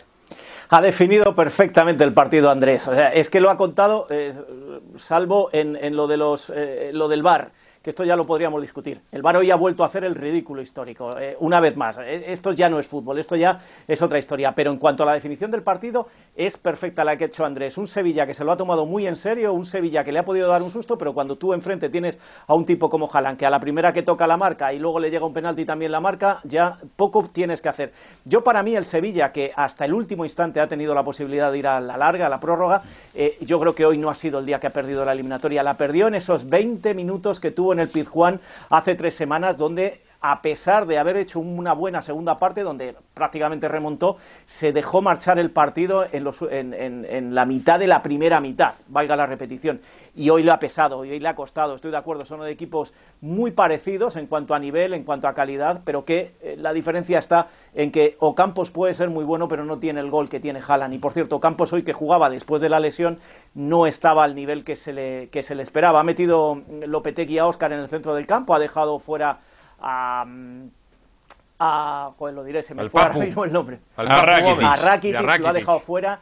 Ha 0.72 0.82
definido 0.82 1.34
perfectamente 1.36 2.04
el 2.04 2.14
partido 2.14 2.52
Andrés. 2.52 2.88
O 2.88 2.94
sea, 2.94 3.12
es 3.14 3.30
que 3.30 3.40
lo 3.40 3.50
ha 3.50 3.58
contado, 3.58 4.06
eh, 4.10 4.34
salvo 4.98 5.50
en, 5.54 5.96
lo, 5.96 6.06
de 6.08 6.18
los, 6.18 6.52
eh, 6.54 6.92
lo 6.94 7.08
del 7.08 7.24
bar 7.24 7.52
que 7.82 7.92
esto 7.92 8.04
ya 8.04 8.16
lo 8.16 8.26
podríamos 8.26 8.62
discutir. 8.62 9.02
El 9.12 9.22
VAR 9.22 9.38
hoy 9.38 9.52
ha 9.52 9.56
vuelto 9.56 9.84
a 9.84 9.88
hacer 9.88 10.04
el 10.04 10.16
ridículo 10.16 10.62
histórico, 10.62 11.18
eh, 11.18 11.38
una 11.40 11.60
vez 11.60 11.78
más. 11.78 11.98
Eh, 11.98 12.26
esto 12.28 12.52
ya 12.52 12.70
no 12.70 12.80
es 12.80 12.88
fútbol, 12.88 13.20
esto 13.20 13.36
ya 13.36 13.62
es 13.88 14.02
otra 14.02 14.20
historia. 14.20 14.54
Pero 14.54 14.72
en 14.72 14.78
cuanto 14.78 15.04
a 15.04 15.06
la 15.06 15.14
definición 15.14 15.50
del 15.52 15.64
partido, 15.64 16.08
es 16.36 16.58
perfecta 16.58 17.06
la 17.06 17.18
que 17.18 17.26
ha 17.26 17.28
hecho 17.28 17.46
Andrés. 17.46 17.78
Un 17.78 17.88
Sevilla 17.88 18.26
que 18.26 18.34
se 18.34 18.44
lo 18.44 18.52
ha 18.52 18.58
tomado 18.58 18.86
muy 18.86 19.08
en 19.08 19.16
serio, 19.16 19.54
un 19.54 19.66
Sevilla 19.66 20.04
que 20.04 20.12
le 20.12 20.20
ha 20.20 20.26
podido 20.26 20.50
dar 20.50 20.62
un 20.62 20.72
susto, 20.72 20.98
pero 20.98 21.14
cuando 21.14 21.38
tú 21.38 21.54
enfrente 21.54 21.90
tienes 21.90 22.18
a 22.48 22.54
un 22.54 22.66
tipo 22.66 22.90
como 22.90 23.08
Jalan, 23.08 23.38
que 23.38 23.46
a 23.46 23.50
la 23.50 23.60
primera 23.60 23.94
que 23.94 24.04
toca 24.04 24.28
la 24.28 24.36
marca 24.36 24.74
y 24.74 24.80
luego 24.80 25.00
le 25.00 25.10
llega 25.10 25.26
un 25.26 25.34
penalti 25.34 25.64
también 25.66 25.92
la 25.92 26.02
marca, 26.02 26.42
ya 26.44 26.80
poco 26.98 27.30
tienes 27.32 27.62
que 27.62 27.70
hacer. 27.70 27.94
Yo 28.26 28.44
para 28.44 28.62
mí 28.62 28.76
el 28.76 28.86
Sevilla, 28.86 29.32
que 29.32 29.54
hasta 29.56 29.86
el 29.86 29.94
último 29.94 30.26
instante 30.26 30.60
ha 30.60 30.68
tenido 30.68 30.94
la 30.94 31.04
posibilidad 31.04 31.52
de 31.52 31.58
ir 31.58 31.68
a 31.68 31.80
la 31.80 31.96
larga, 31.96 32.26
a 32.26 32.30
la 32.30 32.40
prórroga, 32.40 32.82
eh, 33.14 33.38
yo 33.42 33.60
creo 33.60 33.74
que 33.74 33.86
hoy 33.86 33.98
no 33.98 34.10
ha 34.10 34.16
sido 34.16 34.40
el 34.40 34.46
día 34.46 34.60
que 34.60 34.68
ha 34.68 34.74
perdido 34.74 35.06
la 35.06 35.14
eliminatoria. 35.14 35.64
La 35.64 35.78
perdió 35.78 36.08
en 36.08 36.16
esos 36.16 36.50
20 36.50 36.94
minutos 36.94 37.40
que 37.40 37.52
tuvo 37.52 37.69
en 37.74 37.80
el 37.80 37.90
Pizjuán 37.90 38.40
hace 38.70 38.96
tres 38.96 39.16
semanas, 39.16 39.58
donde 39.58 40.02
a 40.22 40.42
pesar 40.42 40.86
de 40.86 40.98
haber 40.98 41.16
hecho 41.18 41.40
una 41.40 41.74
buena 41.74 42.02
segunda 42.02 42.38
parte, 42.38 42.64
donde 42.64 42.96
prácticamente 43.14 43.68
remontó, 43.70 44.18
se 44.46 44.74
dejó 44.74 45.02
marchar 45.02 45.40
el 45.40 45.52
partido 45.52 46.06
en, 46.12 47.36
la 47.36 47.46
mitad 47.46 47.80
de 47.80 47.88
la 47.88 48.04
primera 48.04 48.42
mitad, 48.42 48.74
valga 48.88 49.16
la 49.16 49.26
repetición. 49.26 49.80
Y 50.16 50.30
hoy 50.30 50.44
le 50.44 50.52
ha 50.52 50.60
pesado, 50.60 51.06
y 51.06 51.12
hoy 51.12 51.20
le 51.20 51.30
ha 51.30 51.36
costado, 51.36 51.76
estoy 51.76 51.92
de 51.92 51.98
acuerdo, 51.98 52.26
son 52.26 52.42
de 52.42 52.52
equipos 52.52 52.94
muy 53.22 53.52
parecidos 53.52 54.18
en 54.18 54.28
cuanto 54.28 54.54
a 54.54 54.60
nivel, 54.60 54.94
en 54.94 55.04
cuanto 55.04 55.28
a 55.28 55.34
calidad, 55.34 55.82
pero 55.86 56.04
que 56.04 56.34
eh, 56.42 56.56
la 56.58 56.74
diferencia 56.74 57.20
está 57.20 57.48
en 57.74 57.92
que 57.92 58.18
Ocampos 58.20 58.72
puede 58.72 58.96
ser 58.96 59.10
muy 59.10 59.24
bueno, 59.24 59.48
pero 59.48 59.64
no 59.64 59.80
tiene 59.80 60.02
el 60.02 60.10
gol 60.10 60.28
que 60.28 60.42
tiene 60.42 60.62
Haaland. 60.66 60.94
Y 60.94 60.98
por 60.98 61.14
cierto, 61.14 61.38
Ocampos 61.38 61.72
hoy 61.72 61.84
que 61.84 61.94
jugaba 61.94 62.30
después 62.30 62.62
de 62.62 62.68
la 62.68 62.82
lesión 62.82 63.20
no 63.54 63.88
estaba 63.88 64.26
al 64.26 64.36
nivel 64.36 64.66
que 64.66 64.76
se 64.76 64.92
le, 64.92 65.30
que 65.30 65.44
se 65.44 65.56
le 65.56 65.64
esperaba. 65.64 66.02
Ha 66.02 66.04
metido 66.04 66.62
Lopetegui 66.86 67.38
a 67.38 67.46
Oscar 67.46 67.72
en 67.72 67.80
el 67.80 67.88
centro 67.88 68.16
del 68.16 68.28
campo, 68.28 68.54
ha 68.54 68.60
dejado 68.60 69.00
fuera 69.00 69.40
a, 69.82 70.26
a 71.60 72.12
joder, 72.18 72.36
lo 72.36 72.44
diré, 72.44 72.64
se 72.64 72.74
me 72.74 72.90
fue 72.90 73.02
ahora 73.02 73.16
mismo 73.16 73.46
el 73.46 73.54
nombre. 73.54 73.80
A 73.96 74.04
Rakitic. 74.04 74.64
A 74.64 74.76
Rakitic, 74.76 75.40
lo 75.40 75.48
ha 75.48 75.54
dejado 75.54 75.80
fuera 75.80 76.22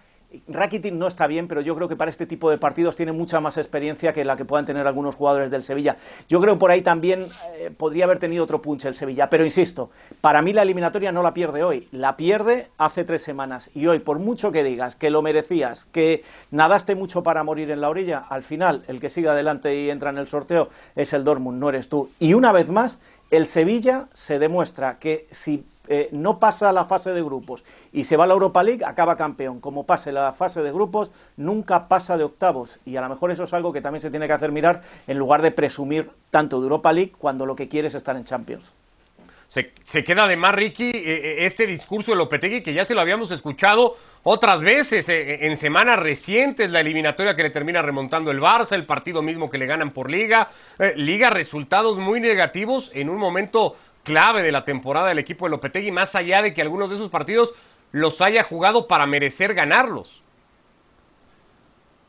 Rakitic 0.49 0.93
no 0.93 1.07
está 1.07 1.25
bien, 1.25 1.47
pero 1.47 1.61
yo 1.61 1.73
creo 1.75 1.87
que 1.87 1.95
para 1.95 2.11
este 2.11 2.25
tipo 2.25 2.49
de 2.49 2.57
partidos 2.57 2.97
tiene 2.97 3.13
mucha 3.13 3.39
más 3.39 3.57
experiencia 3.57 4.11
que 4.11 4.25
la 4.25 4.35
que 4.35 4.43
puedan 4.43 4.65
tener 4.65 4.85
algunos 4.85 5.15
jugadores 5.15 5.49
del 5.49 5.63
Sevilla. 5.63 5.95
Yo 6.27 6.41
creo 6.41 6.55
que 6.55 6.59
por 6.59 6.69
ahí 6.69 6.81
también 6.81 7.25
eh, 7.55 7.71
podría 7.75 8.03
haber 8.05 8.19
tenido 8.19 8.43
otro 8.43 8.61
punch 8.61 8.85
el 8.85 8.93
Sevilla, 8.95 9.29
pero 9.29 9.45
insisto, 9.45 9.89
para 10.19 10.41
mí 10.41 10.51
la 10.51 10.63
eliminatoria 10.63 11.13
no 11.13 11.23
la 11.23 11.33
pierde 11.33 11.63
hoy, 11.63 11.87
la 11.91 12.17
pierde 12.17 12.67
hace 12.77 13.05
tres 13.05 13.21
semanas. 13.21 13.69
Y 13.73 13.87
hoy, 13.87 13.99
por 13.99 14.19
mucho 14.19 14.51
que 14.51 14.65
digas 14.65 14.97
que 14.97 15.09
lo 15.09 15.21
merecías, 15.21 15.85
que 15.85 16.23
nadaste 16.51 16.95
mucho 16.95 17.23
para 17.23 17.43
morir 17.43 17.71
en 17.71 17.79
la 17.79 17.89
orilla, 17.89 18.19
al 18.29 18.43
final 18.43 18.83
el 18.87 18.99
que 18.99 19.09
sigue 19.09 19.29
adelante 19.29 19.81
y 19.81 19.89
entra 19.89 20.09
en 20.09 20.17
el 20.17 20.27
sorteo 20.27 20.69
es 20.95 21.13
el 21.13 21.23
Dortmund, 21.23 21.59
no 21.59 21.69
eres 21.69 21.87
tú. 21.87 22.09
Y 22.19 22.33
una 22.33 22.51
vez 22.51 22.67
más, 22.67 22.99
el 23.31 23.45
Sevilla 23.47 24.07
se 24.13 24.39
demuestra 24.39 24.99
que 24.99 25.27
si 25.31 25.65
eh, 25.89 26.09
no 26.11 26.39
pasa 26.39 26.71
la 26.71 26.85
fase 26.85 27.11
de 27.11 27.23
grupos 27.23 27.63
y 27.93 28.03
se 28.03 28.17
va 28.17 28.25
a 28.25 28.27
la 28.27 28.33
Europa 28.33 28.63
League, 28.63 28.83
acaba 28.85 29.15
campeón. 29.15 29.59
Como 29.59 29.85
pase 29.85 30.11
la 30.11 30.33
fase 30.33 30.61
de 30.61 30.71
grupos, 30.71 31.11
nunca 31.37 31.87
pasa 31.87 32.17
de 32.17 32.23
octavos. 32.23 32.79
Y 32.85 32.97
a 32.97 33.01
lo 33.01 33.09
mejor 33.09 33.31
eso 33.31 33.45
es 33.45 33.53
algo 33.53 33.71
que 33.73 33.81
también 33.81 34.01
se 34.01 34.09
tiene 34.09 34.27
que 34.27 34.33
hacer 34.33 34.51
mirar 34.51 34.81
en 35.07 35.17
lugar 35.17 35.41
de 35.41 35.51
presumir 35.51 36.11
tanto 36.29 36.59
de 36.59 36.63
Europa 36.63 36.91
League 36.93 37.13
cuando 37.17 37.45
lo 37.45 37.55
que 37.55 37.67
quiere 37.67 37.87
es 37.87 37.95
estar 37.95 38.15
en 38.15 38.25
Champions. 38.25 38.73
Se, 39.47 40.03
queda 40.03 40.25
además, 40.25 40.55
Ricky, 40.55 40.89
eh, 40.89 40.91
eh, 40.95 41.35
este 41.45 41.65
discurso 41.65 42.11
de 42.11 42.17
Lopetegui 42.17 42.61
que 42.61 42.73
ya 42.73 42.83
se 42.83 42.93
lo 42.93 42.99
habíamos 42.99 43.31
escuchado 43.31 43.95
otras 44.23 44.61
veces 44.61 45.07
en 45.07 45.55
semanas 45.55 45.99
recientes, 45.99 46.69
la 46.69 46.81
eliminatoria 46.81 47.33
que 47.33 47.43
le 47.43 47.49
termina 47.49 47.81
remontando 47.81 48.29
el 48.29 48.41
Barça, 48.41 48.73
el 48.73 48.85
partido 48.85 49.21
mismo 49.21 49.49
que 49.49 49.57
le 49.57 49.65
ganan 49.65 49.91
por 49.91 50.11
liga, 50.11 50.49
liga 50.95 51.29
resultados 51.29 51.97
muy 51.97 52.19
negativos 52.19 52.91
en 52.93 53.09
un 53.09 53.15
momento 53.17 53.77
clave 54.03 54.43
de 54.43 54.51
la 54.51 54.65
temporada 54.65 55.07
del 55.07 55.19
equipo 55.19 55.45
de 55.45 55.51
Lopetegui, 55.51 55.91
más 55.91 56.13
allá 56.15 56.41
de 56.41 56.53
que 56.53 56.61
algunos 56.61 56.89
de 56.89 56.95
esos 56.95 57.09
partidos 57.09 57.55
los 57.93 58.19
haya 58.19 58.43
jugado 58.43 58.87
para 58.87 59.05
merecer 59.05 59.53
ganarlos. 59.53 60.21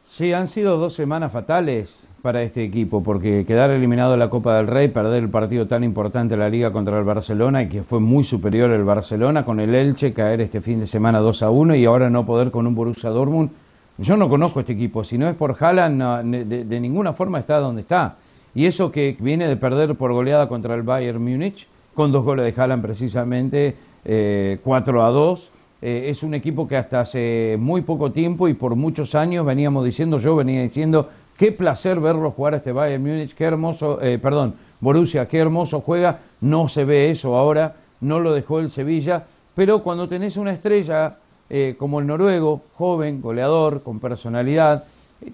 Sí, 0.09 0.33
han 0.33 0.49
sido 0.49 0.77
dos 0.79 0.95
semanas 0.95 1.31
fatales 1.31 2.08
para 2.23 2.43
este 2.43 2.65
equipo, 2.65 3.03
porque 3.03 3.45
quedar 3.47 3.71
eliminado 3.71 4.13
de 4.13 4.19
la 4.19 4.31
Copa 4.31 4.57
del 4.57 4.67
Rey, 4.67 4.89
perder 4.89 5.23
el 5.23 5.31
partido 5.31 5.67
tan 5.67 5.85
importante 5.85 6.35
de 6.35 6.41
la 6.41 6.49
Liga 6.49 6.73
contra 6.73 6.99
el 6.99 7.05
Barcelona 7.05 7.63
y 7.63 7.69
que 7.69 7.83
fue 7.83 8.01
muy 8.01 8.25
superior 8.25 8.71
el 8.71 8.85
Barcelona, 8.85 9.45
con 9.45 9.61
el 9.61 9.75
Elche 9.75 10.13
caer 10.13 10.41
este 10.41 10.61
fin 10.61 10.81
de 10.81 10.87
semana 10.87 11.21
2 11.21 11.43
a 11.43 11.51
1 11.51 11.77
y 11.77 11.85
ahora 11.85 12.11
no 12.11 12.27
poder 12.27 12.51
con 12.51 12.67
un 12.67 12.75
Borussia 12.75 13.11
Dortmund. 13.11 13.51
Yo 13.99 14.17
no 14.17 14.29
conozco 14.29 14.61
este 14.61 14.73
equipo, 14.73 15.05
si 15.05 15.19
no 15.19 15.29
es 15.29 15.37
por 15.37 15.57
Haaland, 15.59 16.47
de, 16.47 16.65
de, 16.65 16.81
ninguna 16.81 17.13
forma 17.13 17.39
está 17.39 17.59
donde 17.59 17.83
está. 17.83 18.17
Y 18.55 18.67
eso 18.67 18.91
que 18.93 19.17
viene 19.19 19.49
de 19.49 19.57
perder 19.57 19.95
por 19.95 20.13
goleada 20.13 20.49
contra 20.49 20.75
el 20.75 20.83
Bayern 20.83 21.23
Múnich, 21.23 21.67
con 21.95 22.13
dos 22.13 22.25
goles 22.25 22.45
de 22.45 22.61
Haaland 22.61 22.83
precisamente, 22.83 23.77
eh, 24.05 24.59
4 24.63 25.05
a 25.05 25.11
2. 25.11 25.51
Eh, 25.81 26.07
es 26.09 26.25
un 26.25 26.35
equipo 26.35 26.67
que 26.67 26.77
hasta 26.77 27.01
hace 27.01 27.57
muy 27.59 27.83
poco 27.83 28.11
tiempo 28.11 28.49
y 28.49 28.55
por 28.55 28.75
muchos 28.75 29.15
años 29.15 29.47
veníamos 29.47 29.85
diciendo, 29.85 30.19
yo 30.19 30.35
venía 30.35 30.63
diciendo, 30.63 31.09
qué 31.39 31.53
placer 31.53 32.01
verlo 32.01 32.33
jugar 32.33 32.55
a 32.55 32.57
este 32.59 32.73
Bayern 32.73 33.03
Múnich, 33.03 33.35
qué 33.35 33.45
hermoso, 33.45 34.03
eh, 34.03 34.19
perdón, 34.19 34.57
Borussia, 34.81 35.27
qué 35.29 35.39
hermoso 35.39 35.81
juega, 35.81 36.19
no 36.43 36.69
se 36.69 36.85
ve 36.85 37.11
eso 37.11 37.37
ahora, 37.37 37.77
no 38.01 38.21
lo 38.21 38.35
dejó 38.35 38.59
el 38.59 38.71
Sevilla, 38.71 39.25
pero 39.55 39.83
cuando 39.83 40.09
tenés 40.09 40.37
una 40.37 40.53
estrella 40.53 41.17
eh, 41.49 41.77
como 41.79 42.01
el 42.01 42.07
noruego, 42.07 42.63
joven, 42.75 43.23
goleador, 43.23 43.83
con 43.83 44.01
personalidad, 44.01 44.85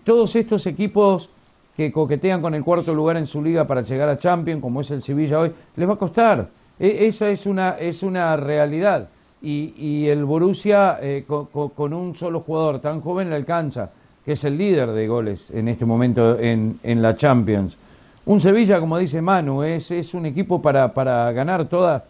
todos 0.05 0.37
estos 0.37 0.67
equipos 0.67 1.29
que 1.77 1.91
coquetean 1.91 2.41
con 2.41 2.55
el 2.55 2.63
cuarto 2.63 2.95
lugar 2.95 3.17
en 3.17 3.27
su 3.27 3.43
liga 3.43 3.67
para 3.67 3.83
llegar 3.83 4.09
a 4.09 4.19
Champions, 4.19 4.63
como 4.63 4.81
es 4.81 4.91
el 4.91 5.03
Sevilla 5.03 5.41
hoy, 5.41 5.53
les 5.77 5.89
va 5.89 5.95
a 5.95 5.99
costar. 5.99 6.49
E, 6.79 7.07
esa 7.07 7.31
es 7.31 7.47
una, 7.47 7.71
es 7.71 8.03
una 8.03 8.37
realidad. 8.37 9.09
Y, 9.43 9.75
y 9.77 10.09
el 10.09 10.25
Borussia, 10.25 10.99
eh, 11.03 11.25
con, 11.27 11.93
un 11.93 12.15
solo 12.15 12.41
jugador 12.41 12.81
tan 12.81 13.01
joven, 13.01 13.29
le 13.29 13.37
alcanza, 13.37 13.91
que 14.25 14.33
es 14.33 14.45
el 14.45 14.57
líder 14.57 14.91
de 14.93 15.07
goles 15.07 15.49
en 15.53 15.69
este 15.69 15.85
momento 15.85 16.39
en, 16.39 16.79
en 16.83 17.03
la 17.03 17.17
Champions. 17.17 17.77
Un 18.27 18.41
Sevilla, 18.41 18.81
como 18.81 18.97
dice 18.99 19.21
Manu, 19.21 19.63
es, 19.63 19.91
es 19.91 20.15
un 20.15 20.25
equipo 20.25 20.63
para, 20.63 20.95
para 20.95 21.31
ganar 21.33 21.67
todas 21.69 22.03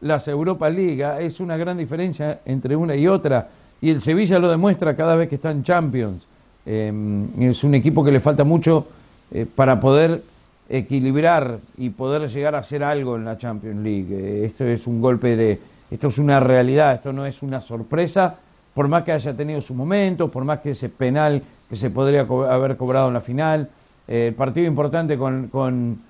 las 0.00 0.26
Europa 0.26 0.70
League. 0.70 1.04
Es 1.20 1.40
una 1.40 1.56
gran 1.56 1.76
diferencia 1.76 2.40
entre 2.46 2.74
una 2.74 2.96
y 2.96 3.06
otra. 3.06 3.48
Y 3.80 3.90
el 3.90 4.00
Sevilla 4.00 4.38
lo 4.38 4.50
demuestra 4.50 4.96
cada 4.96 5.14
vez 5.14 5.28
que 5.28 5.34
está 5.34 5.50
en 5.50 5.62
Champions. 5.62 6.24
Em, 6.64 7.28
es 7.42 7.62
un 7.64 7.74
equipo 7.74 8.02
que 8.02 8.12
le 8.12 8.20
falta 8.20 8.44
mucho 8.44 8.86
eh, 9.30 9.46
para 9.46 9.78
poder 9.78 10.22
equilibrar 10.70 11.58
y 11.76 11.90
poder 11.90 12.28
llegar 12.28 12.54
a 12.54 12.58
hacer 12.58 12.82
algo 12.82 13.16
en 13.16 13.24
la 13.24 13.36
Champions 13.36 13.82
League. 13.82 14.44
Esto 14.44 14.64
es 14.64 14.86
un 14.86 15.00
golpe 15.00 15.36
de, 15.36 15.60
esto 15.90 16.08
es 16.08 16.18
una 16.18 16.40
realidad, 16.40 16.94
esto 16.94 17.12
no 17.12 17.26
es 17.26 17.42
una 17.42 17.60
sorpresa, 17.60 18.36
por 18.74 18.88
más 18.88 19.02
que 19.04 19.12
haya 19.12 19.34
tenido 19.34 19.60
su 19.60 19.74
momento, 19.74 20.30
por 20.30 20.44
más 20.44 20.60
que 20.60 20.70
ese 20.70 20.88
penal 20.88 21.42
que 21.68 21.76
se 21.76 21.90
podría 21.90 22.22
haber 22.22 22.76
cobrado 22.76 23.08
en 23.08 23.14
la 23.14 23.20
final, 23.20 23.68
el 24.06 24.34
partido 24.34 24.66
importante 24.66 25.18
con, 25.18 25.48
con, 25.48 26.00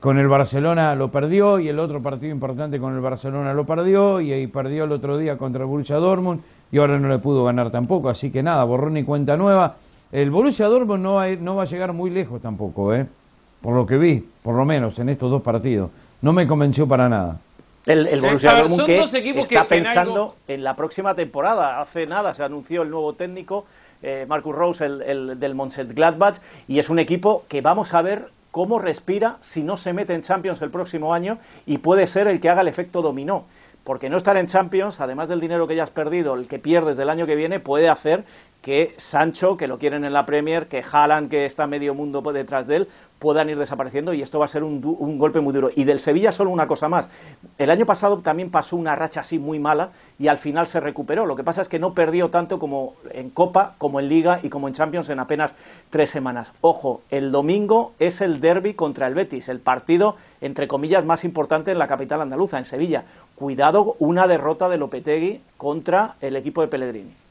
con, 0.00 0.18
el 0.18 0.28
Barcelona 0.28 0.94
lo 0.94 1.10
perdió 1.10 1.58
y 1.58 1.68
el 1.68 1.78
otro 1.78 2.00
partido 2.02 2.32
importante 2.32 2.78
con 2.78 2.94
el 2.94 3.00
Barcelona 3.00 3.52
lo 3.52 3.64
perdió 3.64 4.20
y 4.20 4.32
ahí 4.32 4.46
perdió 4.46 4.84
el 4.84 4.92
otro 4.92 5.18
día 5.18 5.36
contra 5.36 5.62
el 5.62 5.66
Borussia 5.66 5.96
Dortmund 5.96 6.40
y 6.70 6.78
ahora 6.78 6.98
no 6.98 7.08
le 7.08 7.18
pudo 7.18 7.44
ganar 7.44 7.70
tampoco, 7.70 8.08
así 8.08 8.30
que 8.30 8.42
nada, 8.42 8.62
borrón 8.64 8.96
y 8.96 9.04
cuenta 9.04 9.36
nueva. 9.36 9.76
El 10.12 10.30
Borussia 10.30 10.66
Dortmund 10.66 11.02
no 11.02 11.14
va, 11.14 11.28
no 11.30 11.56
va 11.56 11.62
a 11.62 11.66
llegar 11.66 11.92
muy 11.92 12.10
lejos 12.10 12.40
tampoco, 12.40 12.94
¿eh? 12.94 13.06
por 13.60 13.74
lo 13.74 13.86
que 13.86 13.96
vi, 13.96 14.24
por 14.42 14.54
lo 14.54 14.64
menos 14.64 14.98
en 14.98 15.08
estos 15.08 15.30
dos 15.30 15.42
partidos. 15.42 15.90
No 16.22 16.32
me 16.32 16.46
convenció 16.46 16.86
para 16.86 17.08
nada. 17.08 17.38
El, 17.84 18.06
el 18.06 18.20
Borussia 18.20 18.54
Dortmund 18.54 18.86
que 18.86 19.40
está 19.40 19.66
pensando 19.66 20.36
en, 20.46 20.62
la 20.62 20.74
próxima 20.76 21.14
temporada. 21.14 21.80
Hace 21.80 22.06
nada 22.06 22.34
se 22.34 22.42
anunció 22.42 22.82
el 22.82 22.90
nuevo 22.90 23.14
técnico, 23.14 23.64
eh, 24.06 24.24
Marcus 24.28 24.54
Rose, 24.54 24.86
el, 24.86 25.02
el 25.02 25.40
del 25.40 25.54
Gladbach, 25.94 26.38
y 26.68 26.78
es 26.78 26.88
un 26.88 27.00
equipo 27.00 27.44
que 27.48 27.60
vamos 27.60 27.92
a 27.92 28.02
ver 28.02 28.30
cómo 28.52 28.78
respira 28.78 29.36
si 29.40 29.64
no 29.64 29.76
se 29.76 29.92
mete 29.92 30.14
en 30.14 30.22
Champions 30.22 30.62
el 30.62 30.70
próximo 30.70 31.12
año 31.12 31.38
y 31.66 31.78
puede 31.78 32.06
ser 32.06 32.28
el 32.28 32.40
que 32.40 32.48
haga 32.48 32.60
el 32.60 32.68
efecto 32.68 33.02
dominó. 33.02 33.46
Porque 33.82 34.08
no 34.08 34.16
estar 34.16 34.36
en 34.36 34.46
Champions, 34.46 35.00
además 35.00 35.28
del 35.28 35.40
dinero 35.40 35.66
que 35.66 35.76
ya 35.76 35.84
has 35.84 35.90
perdido, 35.90 36.34
el 36.34 36.46
que 36.48 36.58
pierdes 36.58 36.96
del 36.96 37.10
año 37.10 37.26
que 37.26 37.36
viene, 37.36 37.60
puede 37.60 37.88
hacer 37.88 38.24
que 38.66 38.96
Sancho, 38.96 39.56
que 39.56 39.68
lo 39.68 39.78
quieren 39.78 40.04
en 40.04 40.12
la 40.12 40.26
Premier, 40.26 40.66
que 40.66 40.82
Haaland, 40.82 41.30
que 41.30 41.46
está 41.46 41.68
medio 41.68 41.94
mundo 41.94 42.20
detrás 42.32 42.66
de 42.66 42.78
él, 42.78 42.88
puedan 43.20 43.48
ir 43.48 43.56
desapareciendo 43.56 44.12
y 44.12 44.22
esto 44.22 44.40
va 44.40 44.46
a 44.46 44.48
ser 44.48 44.64
un, 44.64 44.80
golpe 45.18 45.38
muy 45.38 45.54
duro. 45.54 45.70
Y 45.72 45.84
del 45.84 46.00
Sevilla 46.00 46.32
solo 46.32 46.50
una 46.50 46.66
cosa 46.66 46.88
más. 46.88 47.08
El 47.58 47.70
año 47.70 47.86
pasado 47.86 48.18
también 48.22 48.50
pasó 48.50 48.74
una 48.74 48.96
racha 48.96 49.20
así 49.20 49.38
muy 49.38 49.60
mala 49.60 49.90
y 50.18 50.26
al 50.26 50.38
final 50.38 50.66
se 50.66 50.80
recuperó. 50.80 51.26
Lo 51.26 51.36
que 51.36 51.44
pasa 51.44 51.62
es 51.62 51.68
que 51.68 51.78
no 51.78 51.94
perdió 51.94 52.28
tanto 52.30 52.58
como 52.58 52.94
en 53.12 53.30
Copa, 53.30 53.76
como 53.78 54.00
en 54.00 54.08
Liga 54.08 54.40
y 54.42 54.48
como 54.48 54.66
en 54.66 54.74
Champions 54.74 55.10
en 55.10 55.20
apenas 55.20 55.54
tres 55.90 56.10
semanas. 56.10 56.52
Ojo, 56.60 57.02
el 57.10 57.30
domingo 57.30 57.92
es 58.00 58.20
el 58.20 58.40
derby 58.40 58.74
contra 58.74 59.06
el 59.06 59.14
Betis, 59.14 59.48
el 59.48 59.60
partido 59.60 60.16
entre 60.40 60.66
comillas 60.66 61.04
más 61.04 61.22
importante 61.22 61.70
en 61.70 61.78
la 61.78 61.86
capital 61.86 62.20
andaluza, 62.20 62.58
en 62.58 62.64
Sevilla. 62.64 63.04
Cuidado, 63.36 63.94
una 64.00 64.26
derrota 64.26 64.68
de 64.68 64.78
Lopetegui 64.78 65.40
contra 65.56 66.16
el 66.20 66.34
equipo 66.34 66.62
de 66.62 66.66
Pellegrini. 66.66 67.25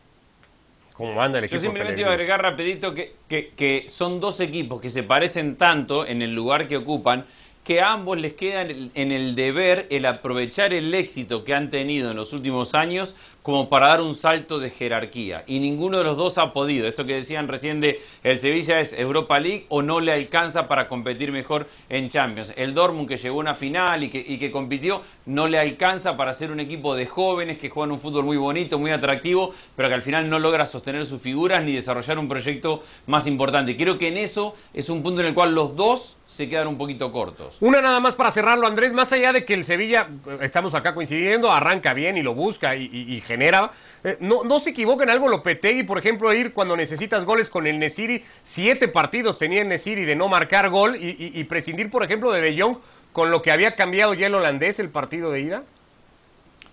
Yo 0.98 1.60
simplemente 1.60 2.02
iba 2.02 2.10
a 2.10 2.14
agregar 2.14 2.42
rapidito 2.42 2.94
que, 2.94 3.16
que, 3.28 3.50
que, 3.50 3.90
son 3.90 4.22
dos 4.22 4.40
equipos 4.40 4.80
que 4.80 4.90
se 4.90 5.04
parecen 5.04 5.58
tanto 5.58 6.08
en 6.08 6.22
el 6.22 6.34
lugar 6.34 6.70
que 6.70 6.78
ocupan 6.78 7.26
que 7.66 7.82
a 7.82 7.92
ambos 7.92 8.18
les 8.18 8.34
queda 8.34 8.62
en 8.62 9.12
el 9.12 9.36
deber 9.36 9.88
el 9.90 10.06
aprovechar 10.06 10.74
el 10.74 10.94
éxito 10.94 11.44
que 11.44 11.54
han 11.54 11.70
tenido 11.70 12.12
en 12.12 12.16
los 12.16 12.32
últimos 12.32 12.76
años 12.76 13.16
como 13.46 13.70
para 13.70 13.90
dar 13.90 14.02
un 14.02 14.16
salto 14.16 14.58
de 14.58 14.72
jerarquía. 14.72 15.44
Y 15.46 15.60
ninguno 15.60 16.00
de 16.00 16.04
los 16.04 16.18
dos 16.18 16.40
ha 16.40 16.52
podido. 16.52 16.88
Esto 16.88 17.06
que 17.06 17.14
decían 17.14 17.48
recién 17.48 17.80
de 17.80 18.00
el 18.24 18.40
Sevilla 18.40 18.80
es 18.80 18.92
Europa 18.92 19.40
League 19.40 19.68
o 19.70 19.84
no 19.84 20.00
le 20.00 20.14
alcanza 20.14 20.68
para 20.68 20.88
competir 20.88 21.32
mejor 21.32 21.68
en 21.88 22.10
Champions. 22.10 22.52
El 22.58 22.74
Dortmund 22.74 23.08
que 23.08 23.18
llegó 23.18 23.38
a 23.38 23.42
una 23.42 23.54
final 23.54 24.04
y 24.04 24.10
que, 24.10 24.18
y 24.18 24.40
que 24.40 24.50
compitió 24.50 25.04
no 25.28 25.48
le 25.48 25.60
alcanza 25.60 26.18
para 26.18 26.34
ser 26.34 26.50
un 26.50 26.60
equipo 26.60 26.96
de 26.96 27.06
jóvenes 27.06 27.60
que 27.60 27.70
juegan 27.70 27.92
un 27.92 28.00
fútbol 28.00 28.26
muy 28.26 28.38
bonito, 28.38 28.80
muy 28.80 28.90
atractivo, 28.90 29.54
pero 29.76 29.90
que 29.90 29.94
al 29.94 30.02
final 30.02 30.28
no 30.28 30.40
logra 30.40 30.66
sostener 30.66 31.06
sus 31.06 31.22
figuras 31.22 31.64
ni 31.64 31.74
desarrollar 31.74 32.18
un 32.18 32.28
proyecto 32.28 32.82
más 33.06 33.28
importante. 33.28 33.78
Creo 33.78 34.00
que 34.00 34.08
en 34.08 34.18
eso 34.18 34.56
es 34.74 34.90
un 34.90 35.04
punto 35.04 35.22
en 35.22 35.28
el 35.28 35.36
cual 35.36 35.54
los 35.54 35.76
dos 35.76 36.15
se 36.36 36.50
quedan 36.50 36.68
un 36.68 36.78
poquito 36.78 37.14
cortos. 37.14 37.56
Una 37.62 37.82
nada 37.82 38.02
más 38.02 38.16
para 38.16 38.30
cerrarlo, 38.30 38.68
Andrés, 38.68 38.92
más 38.92 39.14
allá 39.14 39.32
de 39.32 39.46
que 39.46 39.54
el 39.54 39.64
Sevilla, 39.64 40.10
estamos 40.42 40.76
acá 40.76 40.94
coincidiendo, 40.94 41.50
arranca 41.50 41.94
bien 41.94 42.18
y 42.18 42.24
lo 42.24 42.34
busca 42.34 42.76
y, 42.76 43.22
genera, 43.22 43.72
eh, 44.04 44.18
no, 44.20 44.44
no 44.44 44.60
se 44.60 44.72
equivoca 44.72 45.06
en 45.06 45.12
algo 45.12 45.30
Lopetegui, 45.30 45.84
por 45.84 45.98
ejemplo, 45.98 46.34
ir 46.34 46.52
cuando 46.52 46.76
necesitas 46.76 47.24
goles 47.24 47.50
con 47.50 47.68
el 47.68 47.80
Nesiri, 47.80 48.22
siete 48.44 48.90
partidos 48.90 49.38
tenía 49.38 49.62
el 49.62 49.70
Nesiri 49.70 50.04
de 50.04 50.18
no 50.18 50.28
marcar 50.28 50.70
gol 50.70 50.98
y, 50.98 51.32
y 51.34 51.44
prescindir, 51.46 51.90
por 51.90 52.04
ejemplo, 52.04 52.34
de 52.34 52.42
De 52.42 52.62
Jong, 52.62 52.80
con 53.14 53.32
lo 53.32 53.42
que 53.42 53.52
había 53.52 53.76
cambiado 53.76 54.14
ya 54.14 54.28
el 54.28 54.36
holandés 54.36 54.80
el 54.80 54.90
partido 54.90 55.32
de 55.32 55.40
ida. 55.40 55.64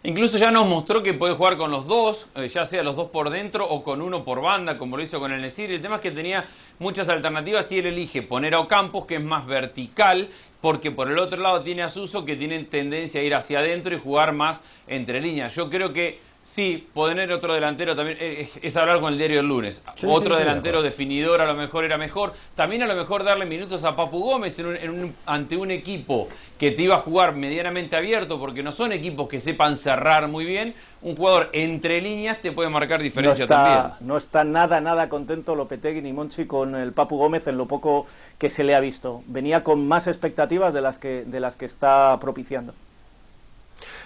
Incluso 0.04 0.36
ya 0.36 0.50
nos 0.50 0.66
mostró 0.66 1.00
que 1.04 1.14
puede 1.14 1.34
jugar 1.34 1.56
con 1.56 1.70
los 1.70 1.86
dos, 1.86 2.26
eh, 2.34 2.48
ya 2.48 2.66
sea 2.66 2.82
los 2.82 2.96
dos 2.96 3.10
por 3.10 3.30
dentro 3.30 3.68
o 3.68 3.84
con 3.84 4.02
uno 4.02 4.24
por 4.24 4.40
banda, 4.42 4.76
como 4.76 4.96
lo 4.96 5.02
hizo 5.04 5.20
con 5.20 5.30
el 5.30 5.40
Nesir. 5.40 5.70
El 5.70 5.80
tema 5.80 5.96
es 5.96 6.00
que 6.00 6.10
tenía 6.10 6.44
muchas 6.80 7.08
alternativas 7.08 7.70
y 7.70 7.78
él 7.78 7.86
elige 7.86 8.20
poner 8.20 8.54
a 8.54 8.58
Ocampos, 8.58 9.06
que 9.06 9.14
es 9.14 9.22
más 9.22 9.46
vertical, 9.46 10.28
porque 10.60 10.90
por 10.90 11.08
el 11.08 11.20
otro 11.20 11.40
lado 11.40 11.62
tiene 11.62 11.84
a 11.84 11.88
Suso, 11.88 12.24
que 12.24 12.34
tiene 12.34 12.64
tendencia 12.64 13.20
a 13.20 13.24
ir 13.24 13.32
hacia 13.32 13.60
adentro 13.60 13.94
y 13.94 14.00
jugar 14.00 14.32
más 14.32 14.60
entre 14.88 15.20
líneas. 15.20 15.54
Yo 15.54 15.70
creo 15.70 15.92
que 15.92 16.18
Sí, 16.44 16.88
poner 16.92 17.32
otro 17.32 17.54
delantero 17.54 17.94
también 17.94 18.18
eh, 18.20 18.50
es, 18.60 18.76
hablar 18.76 19.00
con 19.00 19.12
el 19.12 19.18
diario 19.18 19.40
el 19.40 19.46
lunes. 19.46 19.80
otro 20.06 20.36
delantero 20.36 20.82
definidor 20.82 21.40
a 21.40 21.46
lo 21.46 21.54
mejor 21.54 21.84
era 21.84 21.96
mejor. 21.96 22.32
También 22.56 22.82
a 22.82 22.86
lo 22.86 22.96
mejor 22.96 23.22
darle 23.22 23.46
minutos 23.46 23.84
a 23.84 23.94
Papu 23.94 24.18
Gómez 24.18 24.60
ante 25.24 25.56
un 25.56 25.70
equipo 25.70 26.28
que 26.58 26.72
te 26.72 26.82
iba 26.82 26.96
a 26.96 26.98
jugar 26.98 27.36
medianamente 27.36 27.96
abierto, 27.96 28.40
porque 28.40 28.62
no 28.62 28.72
son 28.72 28.92
equipos 28.92 29.28
que 29.28 29.40
sepan 29.40 29.76
cerrar 29.76 30.26
muy 30.28 30.44
bien. 30.44 30.74
Un 31.00 31.16
jugador 31.16 31.48
entre 31.52 32.00
líneas 32.00 32.42
te 32.42 32.50
puede 32.50 32.68
marcar 32.68 33.00
diferencia 33.00 33.46
también. 33.46 33.92
No 34.00 34.16
está 34.16 34.42
nada, 34.42 34.80
nada 34.80 35.08
contento 35.08 35.54
Lopetegui 35.54 36.02
ni 36.02 36.12
Monchi 36.12 36.46
con 36.46 36.74
el 36.74 36.92
Papu 36.92 37.18
Gómez 37.18 37.46
en 37.46 37.56
lo 37.56 37.66
poco 37.66 38.06
que 38.38 38.50
se 38.50 38.64
le 38.64 38.74
ha 38.74 38.80
visto. 38.80 39.22
Venía 39.26 39.62
con 39.62 39.86
más 39.86 40.08
expectativas 40.08 40.74
de 40.74 40.80
las 40.80 40.98
que, 40.98 41.24
de 41.24 41.38
las 41.38 41.56
que 41.56 41.66
está 41.66 42.18
propiciando. 42.20 42.74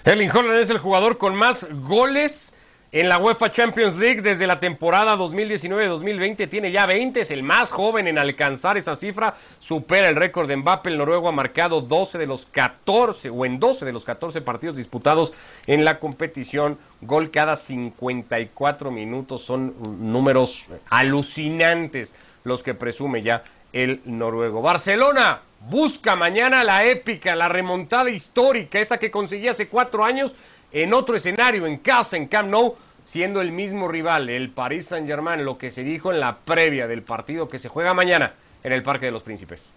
Erling 0.05 0.29
Holland 0.31 0.59
es 0.59 0.69
el 0.69 0.77
jugador 0.77 1.17
con 1.17 1.35
más 1.35 1.67
goles 1.81 2.53
en 2.91 3.09
la 3.09 3.17
UEFA 3.17 3.51
Champions 3.51 3.97
League 3.97 4.21
desde 4.21 4.47
la 4.47 4.59
temporada 4.59 5.17
2019-2020. 5.17 6.49
Tiene 6.49 6.71
ya 6.71 6.85
20, 6.85 7.19
es 7.19 7.31
el 7.31 7.43
más 7.43 7.71
joven 7.71 8.07
en 8.07 8.17
alcanzar 8.17 8.77
esa 8.77 8.95
cifra. 8.95 9.35
Supera 9.59 10.07
el 10.07 10.15
récord 10.15 10.47
de 10.47 10.55
Mbappé. 10.55 10.89
El 10.89 10.97
noruego 10.97 11.27
ha 11.27 11.33
marcado 11.33 11.81
12 11.81 12.17
de 12.17 12.27
los 12.27 12.45
14 12.45 13.29
o 13.29 13.45
en 13.45 13.59
12 13.59 13.85
de 13.85 13.91
los 13.91 14.05
14 14.05 14.41
partidos 14.41 14.77
disputados 14.77 15.33
en 15.65 15.83
la 15.83 15.99
competición. 15.99 16.77
Gol 17.01 17.29
cada 17.31 17.55
54 17.55 18.91
minutos. 18.91 19.41
Son 19.41 19.75
números 19.99 20.65
alucinantes 20.89 22.15
los 22.43 22.63
que 22.63 22.73
presume 22.73 23.21
ya 23.21 23.43
el 23.83 24.01
noruego. 24.05 24.63
Barcelona 24.63 25.41
busca 25.69 26.15
mañana 26.15 26.63
la 26.63 26.85
épica, 26.85 27.35
la 27.35 27.47
remontada 27.47 28.09
histórica, 28.09 28.79
esa 28.79 28.97
que 28.97 29.11
conseguía 29.11 29.51
hace 29.51 29.67
cuatro 29.67 30.03
años 30.03 30.35
en 30.71 30.93
otro 30.93 31.15
escenario, 31.15 31.67
en 31.67 31.77
casa, 31.77 32.17
en 32.17 32.27
Camp 32.27 32.49
Nou, 32.49 32.75
siendo 33.03 33.39
el 33.39 33.51
mismo 33.51 33.87
rival, 33.87 34.29
el 34.29 34.49
Paris 34.49 34.87
Saint-Germain, 34.87 35.45
lo 35.45 35.59
que 35.59 35.69
se 35.69 35.83
dijo 35.83 36.11
en 36.11 36.19
la 36.19 36.39
previa 36.39 36.87
del 36.87 37.03
partido 37.03 37.47
que 37.47 37.59
se 37.59 37.69
juega 37.69 37.93
mañana 37.93 38.33
en 38.63 38.73
el 38.73 38.81
Parque 38.81 39.05
de 39.05 39.11
los 39.11 39.21
Príncipes. 39.21 39.71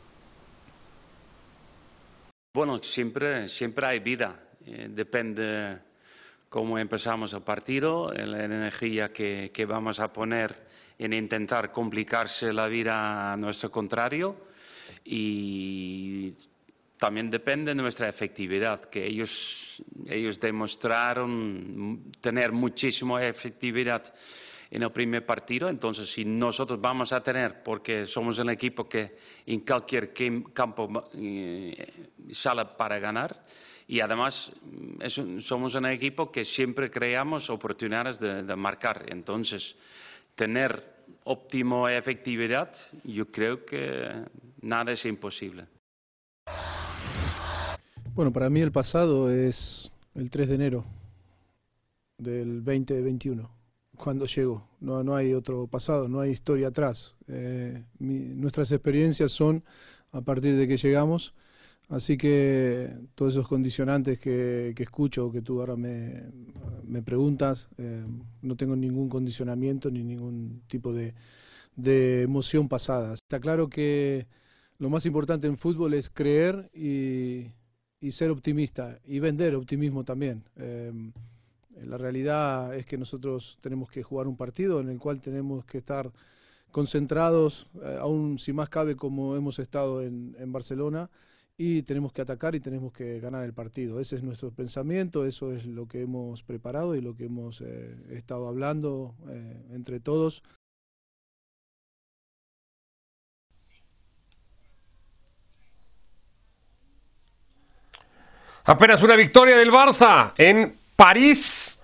Bueno, 2.54 2.82
siempre, 2.82 3.48
siempre 3.48 3.86
hay 3.86 3.98
vida. 4.00 4.34
Eh, 4.64 4.88
depende 4.88 5.78
cómo 6.48 6.78
empezamos 6.78 7.34
el 7.34 7.42
partido, 7.42 8.12
la 8.12 8.44
energía 8.44 9.12
que 9.12 9.66
vamos 9.68 10.00
a 10.00 10.10
poner 10.10 10.70
en 11.00 11.14
intentar 11.14 11.72
complicarse 11.72 12.52
la 12.52 12.68
vida 12.68 13.32
a 13.32 13.36
nuestro 13.38 13.70
contrario 13.70 14.36
y 15.02 16.34
también 16.98 17.30
depende 17.30 17.70
de 17.70 17.74
nuestra 17.74 18.06
efectividad, 18.06 18.84
que 18.84 19.06
ellos, 19.06 19.82
ellos 20.06 20.38
demostraron 20.38 22.12
tener 22.20 22.52
muchísima 22.52 23.24
efectividad 23.26 24.12
en 24.70 24.82
el 24.82 24.92
primer 24.92 25.24
partido, 25.24 25.70
entonces 25.70 26.12
si 26.12 26.26
nosotros 26.26 26.78
vamos 26.78 27.14
a 27.14 27.22
tener, 27.22 27.62
porque 27.62 28.06
somos 28.06 28.38
un 28.38 28.50
equipo 28.50 28.86
que 28.86 29.16
en 29.46 29.60
cualquier 29.60 30.12
campo 30.52 31.08
eh, 31.14 32.10
sale 32.30 32.66
para 32.76 32.98
ganar, 32.98 33.42
y 33.88 34.00
además 34.00 34.52
somos 35.40 35.74
un 35.74 35.86
equipo 35.86 36.30
que 36.30 36.44
siempre 36.44 36.90
creamos 36.90 37.48
oportunidades 37.48 38.20
de, 38.20 38.42
de 38.42 38.54
marcar, 38.54 39.06
entonces 39.08 39.76
tener 40.34 40.84
óptima 41.24 41.94
efectividad, 41.94 42.74
yo 43.04 43.30
creo 43.30 43.64
que 43.64 44.24
nada 44.60 44.92
es 44.92 45.04
imposible. 45.04 45.66
Bueno, 48.14 48.32
para 48.32 48.50
mí 48.50 48.60
el 48.60 48.72
pasado 48.72 49.30
es 49.30 49.90
el 50.14 50.30
3 50.30 50.48
de 50.48 50.54
enero 50.54 50.84
del 52.18 52.64
2021, 52.64 53.50
cuando 53.96 54.26
llego. 54.26 54.68
No, 54.80 55.04
no 55.04 55.14
hay 55.14 55.32
otro 55.32 55.66
pasado, 55.66 56.08
no 56.08 56.20
hay 56.20 56.30
historia 56.30 56.68
atrás. 56.68 57.14
Eh, 57.28 57.84
nuestras 57.98 58.72
experiencias 58.72 59.32
son 59.32 59.64
a 60.12 60.20
partir 60.20 60.56
de 60.56 60.66
que 60.66 60.76
llegamos 60.76 61.34
Así 61.90 62.16
que 62.16 62.88
todos 63.16 63.34
esos 63.34 63.48
condicionantes 63.48 64.18
que, 64.20 64.72
que 64.76 64.82
escucho, 64.84 65.32
que 65.32 65.42
tú 65.42 65.60
ahora 65.60 65.74
me, 65.76 67.02
preguntas, 67.04 67.68
eh, 67.78 68.04
no 68.42 68.56
tengo 68.56 68.76
ningún 68.76 69.08
condicionamiento 69.08 69.90
ni 69.90 70.04
ningún 70.04 70.62
tipo 70.68 70.92
de, 70.92 71.14
emoción 72.22 72.68
pasada. 72.68 73.14
Está 73.14 73.40
claro 73.40 73.68
que 73.68 74.26
lo 74.78 74.88
más 74.88 75.04
importante 75.04 75.48
en 75.48 75.56
fútbol 75.56 75.94
es 75.94 76.10
creer 76.10 76.70
y, 76.72 77.52
ser 78.10 78.30
optimista 78.30 78.98
y 79.04 79.18
vender 79.18 79.54
optimismo 79.56 80.04
también. 80.04 80.44
Eh, 80.56 80.92
la 81.84 81.98
realidad 81.98 82.74
es 82.74 82.86
que 82.86 82.98
nosotros 82.98 83.58
tenemos 83.60 83.90
que 83.90 84.02
jugar 84.02 84.28
un 84.28 84.36
partido 84.36 84.80
en 84.80 84.90
el 84.90 84.98
cual 84.98 85.20
tenemos 85.20 85.64
que 85.64 85.78
estar 85.78 86.12
concentrados, 86.70 87.66
eh, 87.82 87.98
aún 88.00 88.38
si 88.38 88.52
más 88.52 88.68
cabe 88.68 88.96
como 88.96 89.36
hemos 89.36 89.58
estado 89.58 90.02
en, 90.02 90.52
Barcelona, 90.52 91.10
y 91.62 91.82
tenemos 91.82 92.10
que 92.14 92.22
atacar 92.22 92.54
y 92.54 92.60
tenemos 92.60 92.90
que 92.90 93.20
ganar 93.20 93.44
el 93.44 93.52
partido. 93.52 94.00
Ese 94.00 94.16
es 94.16 94.22
nuestro 94.22 94.50
pensamiento, 94.50 95.26
eso 95.26 95.52
es 95.52 95.66
lo 95.66 95.86
que 95.86 96.00
hemos 96.00 96.42
preparado 96.42 96.94
y 96.94 97.02
lo 97.02 97.14
que 97.14 97.26
hemos 97.26 97.60
eh, 97.60 97.96
estado 98.12 98.48
hablando 98.48 99.14
eh, 99.28 99.66
entre 99.74 100.00
todos. 100.00 100.42
Apenas 108.64 109.02
una 109.02 109.16
victoria 109.16 109.58
del 109.58 109.70
Barça 109.70 110.32
en 110.38 110.78
París 110.96 111.78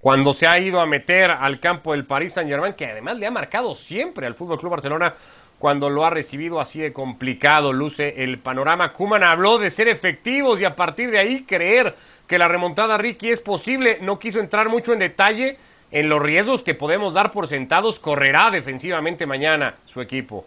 cuando 0.00 0.32
se 0.32 0.48
ha 0.48 0.58
ido 0.58 0.80
a 0.80 0.86
meter 0.86 1.30
al 1.30 1.60
campo 1.60 1.92
del 1.92 2.04
Paris 2.04 2.32
Saint-Germain, 2.32 2.74
que 2.74 2.86
además 2.86 3.16
le 3.16 3.28
ha 3.28 3.30
marcado 3.30 3.76
siempre 3.76 4.26
al 4.26 4.34
Fútbol 4.34 4.58
Club 4.58 4.72
Barcelona 4.72 5.14
cuando 5.58 5.90
lo 5.90 6.04
ha 6.04 6.10
recibido 6.10 6.60
así 6.60 6.78
de 6.78 6.92
complicado, 6.92 7.72
luce 7.72 8.22
el 8.22 8.38
panorama. 8.38 8.92
Kuman 8.92 9.24
habló 9.24 9.58
de 9.58 9.70
ser 9.70 9.88
efectivos 9.88 10.60
y 10.60 10.64
a 10.64 10.76
partir 10.76 11.10
de 11.10 11.18
ahí 11.18 11.42
creer 11.42 11.94
que 12.26 12.38
la 12.38 12.46
remontada 12.46 12.96
Ricky 12.96 13.30
es 13.30 13.40
posible. 13.40 13.98
No 14.00 14.18
quiso 14.18 14.38
entrar 14.38 14.68
mucho 14.68 14.92
en 14.92 15.00
detalle 15.00 15.56
en 15.90 16.08
los 16.08 16.22
riesgos 16.22 16.62
que 16.62 16.74
podemos 16.74 17.12
dar 17.12 17.32
por 17.32 17.48
sentados. 17.48 17.98
Correrá 17.98 18.50
defensivamente 18.50 19.26
mañana 19.26 19.74
su 19.84 20.00
equipo. 20.00 20.44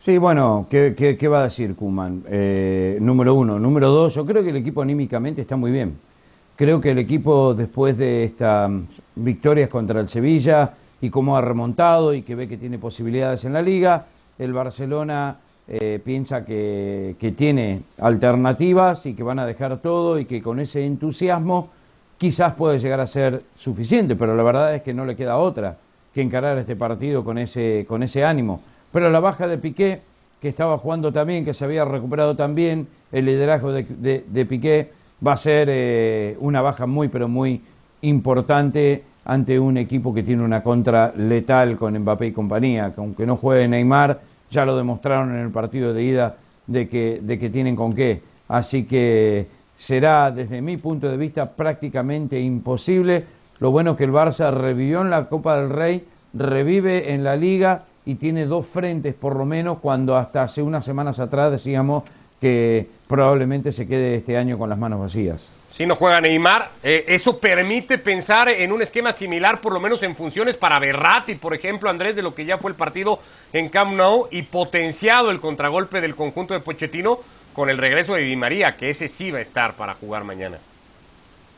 Sí, 0.00 0.18
bueno, 0.18 0.66
¿qué, 0.68 1.28
va 1.28 1.40
a 1.40 1.44
decir 1.44 1.76
Kuman? 1.76 2.24
Eh, 2.28 2.98
número 3.00 3.34
uno. 3.34 3.58
Número 3.58 3.88
dos, 3.88 4.14
yo 4.14 4.26
creo 4.26 4.42
que 4.42 4.50
el 4.50 4.56
equipo 4.56 4.82
anímicamente 4.82 5.40
está 5.40 5.56
muy 5.56 5.70
bien. 5.70 5.96
Creo 6.56 6.80
que 6.80 6.90
el 6.90 6.98
equipo, 6.98 7.54
después 7.54 7.96
de 7.96 8.24
estas 8.24 8.70
victorias 9.14 9.70
contra 9.70 10.00
el 10.00 10.08
Sevilla 10.08 10.74
y 11.04 11.10
cómo 11.10 11.36
ha 11.36 11.40
remontado 11.40 12.14
y 12.14 12.22
que 12.22 12.34
ve 12.34 12.48
que 12.48 12.56
tiene 12.56 12.78
posibilidades 12.78 13.44
en 13.44 13.52
la 13.52 13.62
liga, 13.62 14.06
el 14.38 14.52
Barcelona 14.52 15.36
eh, 15.68 16.00
piensa 16.02 16.44
que, 16.44 17.16
que, 17.18 17.32
tiene 17.32 17.82
alternativas 17.98 19.04
y 19.06 19.14
que 19.14 19.22
van 19.22 19.38
a 19.38 19.46
dejar 19.46 19.78
todo 19.78 20.18
y 20.18 20.24
que 20.24 20.42
con 20.42 20.60
ese 20.60 20.84
entusiasmo 20.84 21.68
quizás 22.18 22.54
puede 22.54 22.78
llegar 22.78 23.00
a 23.00 23.06
ser 23.06 23.42
suficiente, 23.56 24.16
pero 24.16 24.34
la 24.34 24.42
verdad 24.42 24.74
es 24.74 24.82
que 24.82 24.94
no 24.94 25.04
le 25.04 25.16
queda 25.16 25.36
otra 25.36 25.76
que 26.14 26.22
encarar 26.22 26.56
este 26.58 26.76
partido 26.76 27.24
con 27.24 27.38
ese, 27.38 27.84
con 27.88 28.02
ese 28.02 28.24
ánimo. 28.24 28.62
Pero 28.92 29.10
la 29.10 29.20
baja 29.20 29.48
de 29.48 29.58
Piqué, 29.58 30.00
que 30.40 30.48
estaba 30.48 30.78
jugando 30.78 31.12
también, 31.12 31.44
que 31.44 31.52
se 31.52 31.64
había 31.64 31.84
recuperado 31.84 32.36
también, 32.36 32.86
el 33.10 33.26
liderazgo 33.26 33.72
de, 33.72 34.24
de, 34.26 34.46
Piqué, 34.46 34.92
va 35.26 35.32
a 35.32 35.36
ser 35.36 35.68
eh, 35.70 36.36
una 36.38 36.62
baja 36.62 36.86
muy, 36.86 37.08
pero 37.08 37.28
muy 37.28 37.60
importante 38.02 39.02
ante 39.24 39.58
un 39.58 39.76
equipo 39.76 40.12
que 40.12 40.22
tiene 40.22 40.42
una 40.42 40.62
contra 40.62 41.12
letal 41.16 41.76
con 41.76 41.98
Mbappé 41.98 42.26
y 42.26 42.32
compañía, 42.32 42.92
que 42.94 43.00
aunque 43.00 43.26
no 43.26 43.36
juegue 43.36 43.66
Neymar, 43.68 44.20
ya 44.50 44.64
lo 44.64 44.76
demostraron 44.76 45.34
en 45.34 45.40
el 45.40 45.50
partido 45.50 45.92
de 45.94 46.02
ida 46.02 46.36
de 46.66 46.88
que, 46.88 47.20
de 47.22 47.38
que 47.38 47.50
tienen 47.50 47.76
con 47.76 47.92
qué. 47.92 48.22
Así 48.48 48.84
que 48.84 49.46
será, 49.76 50.30
desde 50.30 50.60
mi 50.60 50.76
punto 50.76 51.08
de 51.08 51.16
vista, 51.16 51.50
prácticamente 51.50 52.38
imposible. 52.40 53.24
Lo 53.60 53.70
bueno 53.70 53.92
es 53.92 53.96
que 53.96 54.04
el 54.04 54.12
Barça 54.12 54.52
revivió 54.52 55.00
en 55.02 55.10
la 55.10 55.28
Copa 55.28 55.56
del 55.58 55.70
Rey, 55.70 56.04
revive 56.34 57.12
en 57.12 57.24
la 57.24 57.36
Liga 57.36 57.84
y 58.04 58.16
tiene 58.16 58.44
dos 58.44 58.66
frentes 58.66 59.14
por 59.14 59.36
lo 59.36 59.46
menos 59.46 59.78
cuando 59.78 60.16
hasta 60.16 60.42
hace 60.42 60.62
unas 60.62 60.84
semanas 60.84 61.18
atrás 61.18 61.50
decíamos 61.50 62.04
que 62.40 62.86
probablemente 63.08 63.72
se 63.72 63.86
quede 63.86 64.16
este 64.16 64.36
año 64.36 64.58
con 64.58 64.68
las 64.68 64.78
manos 64.78 65.00
vacías. 65.00 65.48
Si 65.74 65.86
no 65.86 65.96
juega 65.96 66.20
Neymar, 66.20 66.70
eh, 66.84 67.04
eso 67.08 67.38
permite 67.38 67.98
pensar 67.98 68.48
en 68.48 68.70
un 68.70 68.80
esquema 68.80 69.12
similar, 69.12 69.60
por 69.60 69.72
lo 69.72 69.80
menos 69.80 70.04
en 70.04 70.14
funciones 70.14 70.56
para 70.56 70.78
Berratti, 70.78 71.34
por 71.34 71.52
ejemplo, 71.52 71.90
Andrés, 71.90 72.14
de 72.14 72.22
lo 72.22 72.32
que 72.32 72.44
ya 72.44 72.58
fue 72.58 72.70
el 72.70 72.76
partido 72.76 73.18
en 73.52 73.68
Camp 73.70 73.94
Nou 73.94 74.28
y 74.30 74.42
potenciado 74.42 75.32
el 75.32 75.40
contragolpe 75.40 76.00
del 76.00 76.14
conjunto 76.14 76.54
de 76.54 76.60
Pochettino 76.60 77.18
con 77.52 77.70
el 77.70 77.78
regreso 77.78 78.14
de 78.14 78.22
Di 78.22 78.36
María, 78.36 78.76
que 78.76 78.90
ese 78.90 79.08
sí 79.08 79.32
va 79.32 79.40
a 79.40 79.42
estar 79.42 79.74
para 79.74 79.94
jugar 79.94 80.22
mañana. 80.22 80.58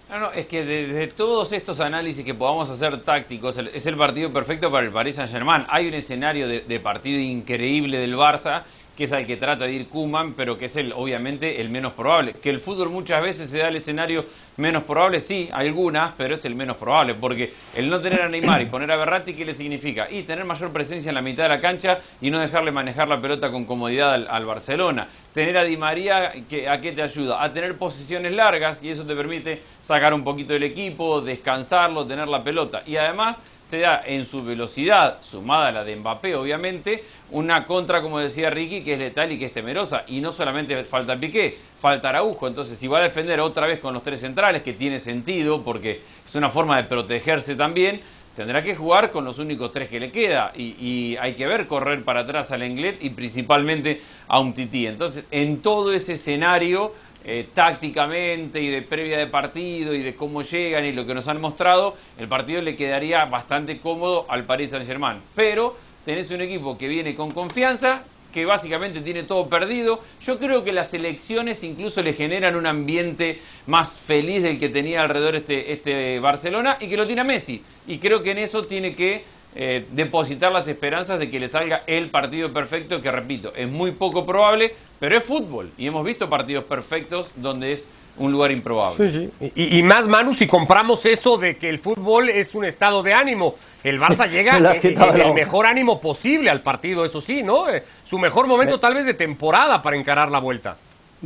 No, 0.09 0.19
no, 0.19 0.33
es 0.33 0.47
que 0.47 0.65
desde 0.65 1.09
todos 1.09 1.53
estos 1.53 1.81
análisis 1.81 2.25
que 2.25 2.33
podamos 2.33 2.71
hacer 2.71 3.03
tácticos, 3.03 3.59
es 3.59 3.85
el 3.85 3.97
partido 3.99 4.33
perfecto 4.33 4.73
para 4.73 4.87
el 4.87 4.93
Paris 4.93 5.17
Saint-Germain. 5.17 5.67
Hay 5.69 5.89
un 5.89 5.95
escenario 5.95 6.49
de, 6.49 6.61
de 6.61 6.81
partido 6.81 7.21
increíble 7.21 7.99
del 7.99 8.17
Barça 8.17 8.63
que 8.97 9.05
es 9.05 9.13
al 9.13 9.27
que 9.27 9.37
trata 9.37 9.67
de 9.67 9.73
ir 9.73 9.89
Kuman, 9.89 10.33
pero 10.33 10.57
que 10.57 10.67
es 10.67 10.77
el, 10.77 10.93
obviamente 10.93 11.61
el 11.61 11.69
menos 11.69 11.93
probable. 11.93 12.35
Que 12.35 12.51
el 12.51 12.61
fútbol 12.61 12.91
muchas 12.91 13.23
veces 13.23 13.51
se 13.51 13.59
da 13.59 13.69
el 13.69 13.77
escenario 13.77 14.25
menos 14.57 14.85
probable, 14.85 15.21
sí, 15.21 15.51
algunas, 15.53 16.13
pero 16.17 16.35
es 16.35 16.45
el 16.47 16.55
menos 16.55 16.77
probable, 16.77 17.15
porque 17.15 17.53
el 17.75 17.91
no 17.91 18.01
tener 18.01 18.23
a 18.23 18.29
Neymar 18.29 18.63
y 18.63 18.67
poner 18.67 18.91
a 18.91 18.97
Berratti, 18.97 19.35
¿qué 19.35 19.45
le 19.45 19.55
significa? 19.55 20.09
Y 20.11 20.23
tener 20.23 20.47
mayor 20.47 20.73
presencia 20.73 21.11
en 21.11 21.15
la 21.15 21.21
mitad 21.21 21.43
de 21.43 21.51
la 21.51 21.61
cancha 21.61 22.01
y 22.23 22.31
no 22.31 22.41
dejarle 22.41 22.73
manejar 22.73 23.07
la 23.07 23.21
pelota 23.21 23.51
con 23.51 23.67
comodidad 23.67 24.15
al, 24.15 24.47
Barcelona. 24.47 25.09
Tener 25.35 25.59
a 25.59 25.65
Di 25.65 25.77
María, 25.77 26.33
¿a 26.71 26.81
qué 26.81 26.93
te 26.93 27.03
ayuda? 27.03 27.43
A 27.43 27.53
tener 27.53 27.77
posiciones 27.77 28.33
largas 28.33 28.83
y 28.83 28.91
eso 28.91 29.05
te 29.05 29.15
permite 29.15 29.61
sacar 29.83 30.15
un 30.15 30.25
poquito 30.25 30.55
del 30.55 30.63
equipo, 30.63 31.21
descansarlo, 31.21 32.07
tener 32.07 32.29
la 32.29 32.43
pelota. 32.43 32.83
Y 32.87 32.97
además 32.97 33.39
te 33.71 33.81
da 33.81 34.03
en 34.05 34.27
su 34.27 34.45
velocidad, 34.45 35.19
sumada 35.21 35.69
a 35.69 35.73
la 35.73 35.85
de 35.85 35.97
Mbappé, 35.97 36.37
obviamente, 36.37 37.05
una 37.31 37.67
contra, 37.67 38.01
como 38.01 38.21
decía 38.21 38.51
Ricky, 38.51 38.83
que 38.83 38.95
es 38.95 38.99
letal 38.99 39.33
y 39.33 39.39
que 39.39 39.47
es 39.47 39.53
temerosa. 39.53 40.05
Y 40.07 40.21
no 40.21 40.33
solamente 40.33 40.85
falta 40.85 41.19
Piqué, 41.19 41.59
falta 41.81 42.11
Araujo. 42.11 42.47
Entonces, 42.47 42.79
si 42.79 42.87
va 42.87 42.99
a 42.99 43.03
defender 43.03 43.41
otra 43.41 43.67
vez 43.67 43.81
con 43.81 43.95
los 43.95 44.03
tres 44.03 44.21
centrales, 44.21 44.63
que 44.63 44.73
tiene 44.73 45.01
sentido, 45.01 45.63
porque 45.63 46.01
es 46.25 46.35
una 46.35 46.51
forma 46.51 46.77
de 46.77 46.85
protegerse 46.85 47.57
también, 47.57 48.01
tendrá 48.37 48.63
que 48.63 48.77
jugar 48.77 49.11
con 49.11 49.25
los 49.25 49.39
únicos 49.39 49.73
tres 49.73 49.89
que 49.89 49.99
le 49.99 50.13
queda. 50.13 50.53
Y, 50.55 51.17
hay 51.17 51.35
que 51.35 51.47
ver 51.47 51.67
correr 51.67 52.05
para 52.05 52.21
atrás 52.21 52.53
al 52.53 52.63
Englet 52.63 53.03
y 53.03 53.11
principalmente 53.11 54.01
a 54.29 54.39
un 54.39 54.55
Tití. 54.55 54.87
Entonces, 54.87 55.25
en 55.33 55.63
todo 55.63 55.93
ese 55.93 56.13
escenario 56.13 56.95
eh, 57.29 57.49
tácticamente 57.53 58.61
y 58.61 58.69
de 58.69 58.83
previa 58.83 59.19
de 59.19 59.27
partido 59.27 59.93
y 59.93 60.01
de 60.01 60.15
cómo 60.15 60.43
llegan 60.43 60.85
y 60.85 60.93
lo 60.93 61.05
que 61.05 61.13
nos 61.13 61.27
han 61.27 61.41
mostrado, 61.41 61.97
el 62.19 62.29
partido 62.29 62.63
le 62.63 62.77
quedaría 62.77 63.25
bastante 63.25 63.79
cómodo 63.79 64.27
al 64.29 64.45
Paris 64.45 64.71
Saint 64.71 64.87
Germain. 64.87 65.19
Pero 65.35 65.77
tenés 66.05 66.31
un 66.31 66.41
equipo 66.41 66.79
que 66.79 66.87
viene 66.87 67.17
con 67.17 67.33
confianza, 67.33 68.05
que 68.33 68.47
básicamente 68.47 69.01
tiene 69.01 69.25
todo 69.25 69.49
perdido. 69.49 70.01
Yo 70.23 70.39
creo 70.39 70.63
que 70.63 70.73
las 70.73 70.95
elecciones 70.95 71.65
incluso 71.65 72.01
le 72.01 72.13
generan 72.13 72.55
un 72.55 72.67
ambiente 72.67 73.41
más 73.67 73.99
feliz 73.99 74.45
del 74.45 74.61
que 74.61 74.69
tenía 74.69 75.03
alrededor 75.03 75.35
este, 75.35 75.73
este 75.73 76.21
Barcelona 76.21 76.77
y 76.79 76.87
que 76.87 76.97
lo 76.97 77.07
tiene 77.07 77.25
Messi. 77.25 77.61
Y 77.89 77.99
creo 77.99 78.23
que 78.23 78.31
en 78.31 78.39
eso 78.39 78.63
tiene 78.63 78.95
que 78.95 79.25
eh, 79.59 79.87
depositar 79.93 80.53
las 80.53 80.69
esperanzas 80.69 81.19
de 81.19 81.31
que 81.31 81.41
le 81.41 81.49
salga 81.49 81.83
el 81.87 82.11
partido 82.11 82.53
perfecto, 82.53 83.01
que 83.01 83.11
repito, 83.11 83.55
es 83.57 83.67
muy 83.67 83.93
poco 83.93 84.27
probable, 84.27 84.75
pero 85.01 85.17
es 85.17 85.25
fútbol. 85.25 85.71
Y 85.79 85.87
hemos 85.87 86.05
visto 86.05 86.29
partidos 86.29 86.65
perfectos 86.65 87.31
donde 87.37 87.73
es 87.73 87.89
un 88.19 88.33
lugar 88.33 88.51
improbable. 88.51 89.11
Sí, 89.11 89.31
sí. 89.41 89.53
Y, 89.55 89.83
más, 89.83 90.07
Manu, 90.07 90.35
si 90.35 90.47
compramos 90.47 91.07
eso 91.07 91.39
de 91.39 91.57
que 91.57 91.71
el 91.71 91.79
fútbol 91.79 92.29
es 92.29 92.55
un 92.55 92.67
estado 92.67 93.03
de 93.03 93.15
ánimo. 93.15 93.55
El 93.83 93.99
Barça 93.99 94.29
llega 94.31 94.59
en, 94.59 95.21
el 95.21 95.33
mejor 95.33 95.65
ánimo 95.65 96.01
posible 96.03 96.51
al 96.51 96.61
partido, 96.61 97.05
eso 97.07 97.23
sí, 97.23 97.43
¿no? 97.43 97.71
Eh, 97.71 97.83
su 98.05 98.19
mejor 98.19 98.47
momento 98.47 98.79
tal 98.79 98.95
vez 98.95 99.07
de 99.07 99.15
temporada 99.15 99.81
para 99.81 99.97
encarar 99.97 100.31
la 100.31 100.39
vuelta. 100.39 100.77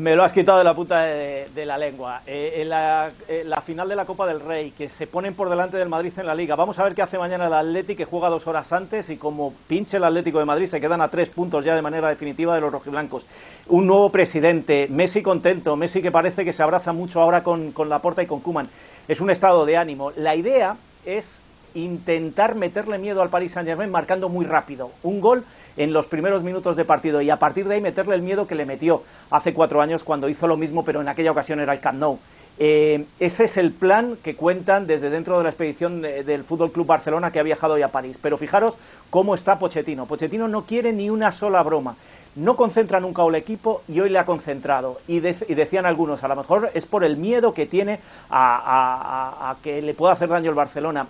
Me 0.01 0.17
lo 0.17 0.25
has 0.25 0.33
quitado 0.33 0.57
de 0.57 0.65
la 0.65 0.73
puta 0.73 1.03
de, 1.03 1.67
la 1.67 1.77
lengua. 1.77 2.23
Eh, 2.27 2.63
en, 2.63 2.71
la, 2.71 3.61
final 3.61 3.87
de 3.87 3.95
la 3.95 4.07
Copa 4.07 4.27
del 4.27 4.41
Rey, 4.41 4.71
que 4.71 4.89
se 4.89 5.07
ponen 5.07 5.35
por 5.35 5.51
delante 5.51 5.77
del 5.77 5.91
Madrid 5.91 6.15
en 6.17 6.25
la 6.25 6.35
Liga. 6.35 6.57
Vamos 6.57 6.79
a 6.79 6.85
ver 6.85 6.95
qué 6.95 7.03
hace 7.03 7.19
mañana 7.19 7.49
el 7.49 7.53
Atlético, 7.53 7.99
que 7.99 8.05
juega 8.07 8.31
dos 8.31 8.47
horas 8.47 8.73
antes 8.73 9.11
y 9.11 9.19
como 9.19 9.53
pinche 9.69 9.99
el 9.99 10.05
Atlético 10.05 10.39
de 10.39 10.47
Madrid, 10.47 10.69
se 10.69 10.81
quedan 10.81 11.03
a 11.03 11.09
tres 11.09 11.29
puntos 11.29 11.67
ya 11.67 11.75
de 11.75 11.83
manera 11.83 12.09
definitiva 12.09 12.55
de 12.55 12.63
los 12.63 12.73
rojiblancos. 12.73 13.27
Un 13.69 13.87
nuevo 13.87 14.11
presidente, 14.11 14.87
Messi 14.89 15.21
contento, 15.21 15.77
Messi 15.77 16.01
que 16.01 16.11
parece 16.11 16.47
que 16.47 16.55
se 16.55 16.63
abraza 16.63 16.95
mucho 16.95 17.21
ahora 17.21 17.43
con, 17.43 17.73
con 17.73 17.91
Laporta 17.91 18.23
y 18.23 18.27
con 18.27 18.41
Kuman. 18.41 18.71
Es 19.07 19.21
un 19.21 19.29
estado 19.29 19.67
de 19.67 19.77
ánimo. 19.77 20.13
La 20.17 20.35
idea 20.35 20.79
es 21.05 21.43
intentar 21.75 22.55
meterle 22.55 22.99
miedo 22.99 23.23
al 23.23 23.31
Paris 23.31 23.53
Saint-Germain 23.53 23.91
marcando 23.91 24.29
muy 24.29 24.45
rápido. 24.45 24.91
Un 25.03 25.21
gol 25.21 25.45
en 25.77 25.93
los 25.93 26.07
primeros 26.07 26.43
minutos 26.43 26.77
de 26.77 26.85
partido 26.85 27.21
y 27.21 27.31
a 27.31 27.39
partir 27.39 27.67
de 27.67 27.77
ahí 27.77 27.81
meterle 27.81 28.15
el 28.15 28.23
miedo 28.23 28.47
que 28.47 28.55
le 28.55 28.67
metió 28.67 29.03
hace 29.31 29.55
cuatro 29.55 29.81
años 29.81 30.05
cuando 30.05 30.29
hizo 30.29 30.47
lo 30.47 30.57
mismo, 30.57 30.85
pero 30.85 31.01
en 31.01 31.09
aquella 31.09 31.31
ocasión 31.31 31.61
era 31.61 31.73
el 31.73 31.81
Camp 31.81 31.99
Nou. 31.99 32.19
Eh, 32.63 33.07
ese 33.19 33.45
es 33.45 33.57
el 33.57 33.73
plan 33.73 34.19
que 34.23 34.37
cuentan 34.37 34.87
desde 34.87 35.09
dentro 35.09 35.39
de 35.39 35.45
la 35.45 35.49
expedición 35.49 36.03
del 36.03 36.45
Fútbol 36.45 36.73
Club 36.73 36.87
Barcelona 36.87 37.33
que 37.33 37.41
ha 37.41 37.43
viajado 37.43 37.75
hoy 37.75 37.83
a 37.83 37.89
París. 37.89 38.19
Pero 38.21 38.37
fijaros 38.37 38.77
cómo 39.09 39.35
está 39.35 39.59
Pochettino. 39.59 40.05
Pochettino 40.05 40.47
no 40.47 40.67
quiere 40.67 40.93
ni 40.93 41.09
una 41.09 41.33
sola 41.33 41.63
broma. 41.63 41.97
No 42.37 42.57
concentra 42.57 43.01
nunca 43.01 43.23
al 43.23 43.35
equipo 43.35 43.81
y 43.89 43.99
hoy 44.01 44.11
le 44.11 44.19
ha 44.19 44.27
concentrado. 44.27 45.01
Y, 45.09 45.21
decían 45.21 45.87
algunos, 45.87 46.23
a 46.23 46.29
lo 46.29 46.37
mejor 46.37 46.71
es 46.75 46.85
por 46.85 47.03
el 47.03 47.17
miedo 47.17 47.55
que 47.55 47.65
tiene 47.65 47.99
a, 48.29 49.51
a 49.51 49.57
que 49.63 49.81
le 49.81 49.95
pueda 49.95 50.13
hacer 50.13 50.29
daño 50.29 50.51
el 50.51 50.57
Barcelona 50.57 51.07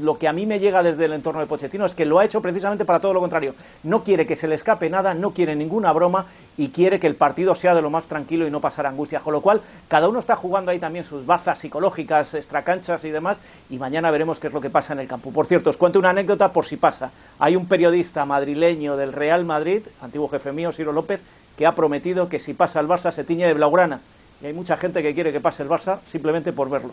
lo 0.00 0.18
que 0.18 0.28
a 0.28 0.32
mí 0.32 0.46
me 0.46 0.58
llega 0.58 0.82
desde 0.82 1.04
el 1.04 1.12
entorno 1.12 1.40
de 1.40 1.46
Pochettino 1.46 1.86
es 1.86 1.94
que 1.94 2.04
lo 2.04 2.18
ha 2.18 2.24
hecho 2.24 2.42
precisamente 2.42 2.84
para 2.84 3.00
todo 3.00 3.14
lo 3.14 3.20
contrario. 3.20 3.54
No 3.82 4.04
quiere 4.04 4.26
que 4.26 4.36
se 4.36 4.48
le 4.48 4.54
escape 4.54 4.90
nada, 4.90 5.14
no 5.14 5.32
quiere 5.32 5.54
ninguna 5.54 5.92
broma 5.92 6.26
y 6.56 6.68
quiere 6.68 6.98
que 6.98 7.06
el 7.06 7.14
partido 7.14 7.54
sea 7.54 7.74
de 7.74 7.82
lo 7.82 7.90
más 7.90 8.08
tranquilo 8.08 8.46
y 8.46 8.50
no 8.50 8.60
pasar 8.60 8.86
angustia. 8.86 9.20
Con 9.20 9.32
lo 9.32 9.40
cual, 9.40 9.60
cada 9.88 10.08
uno 10.08 10.18
está 10.18 10.36
jugando 10.36 10.70
ahí 10.70 10.78
también 10.78 11.04
sus 11.04 11.24
bazas 11.26 11.58
psicológicas, 11.58 12.34
extracanchas 12.34 13.04
y 13.04 13.10
demás, 13.10 13.38
y 13.70 13.78
mañana 13.78 14.10
veremos 14.10 14.38
qué 14.38 14.48
es 14.48 14.52
lo 14.52 14.60
que 14.60 14.70
pasa 14.70 14.92
en 14.92 15.00
el 15.00 15.08
campo. 15.08 15.32
Por 15.32 15.46
cierto, 15.46 15.70
os 15.70 15.76
cuento 15.76 15.98
una 15.98 16.10
anécdota 16.10 16.52
por 16.52 16.66
si 16.66 16.76
pasa. 16.76 17.12
Hay 17.38 17.56
un 17.56 17.66
periodista 17.66 18.24
madrileño 18.24 18.96
del 18.96 19.12
Real 19.12 19.44
Madrid, 19.44 19.82
antiguo 20.00 20.28
jefe 20.28 20.52
mío, 20.52 20.72
Ciro 20.72 20.92
López, 20.92 21.20
que 21.56 21.66
ha 21.66 21.74
prometido 21.74 22.28
que 22.28 22.38
si 22.38 22.54
pasa 22.54 22.80
el 22.80 22.88
Barça 22.88 23.12
se 23.12 23.24
tiñe 23.24 23.46
de 23.46 23.54
blaugrana. 23.54 24.00
Y 24.40 24.46
hay 24.46 24.52
mucha 24.52 24.76
gente 24.76 25.02
que 25.02 25.14
quiere 25.14 25.32
que 25.32 25.40
pase 25.40 25.62
el 25.62 25.68
Barça 25.68 25.98
simplemente 26.04 26.52
por 26.52 26.70
verlo. 26.70 26.92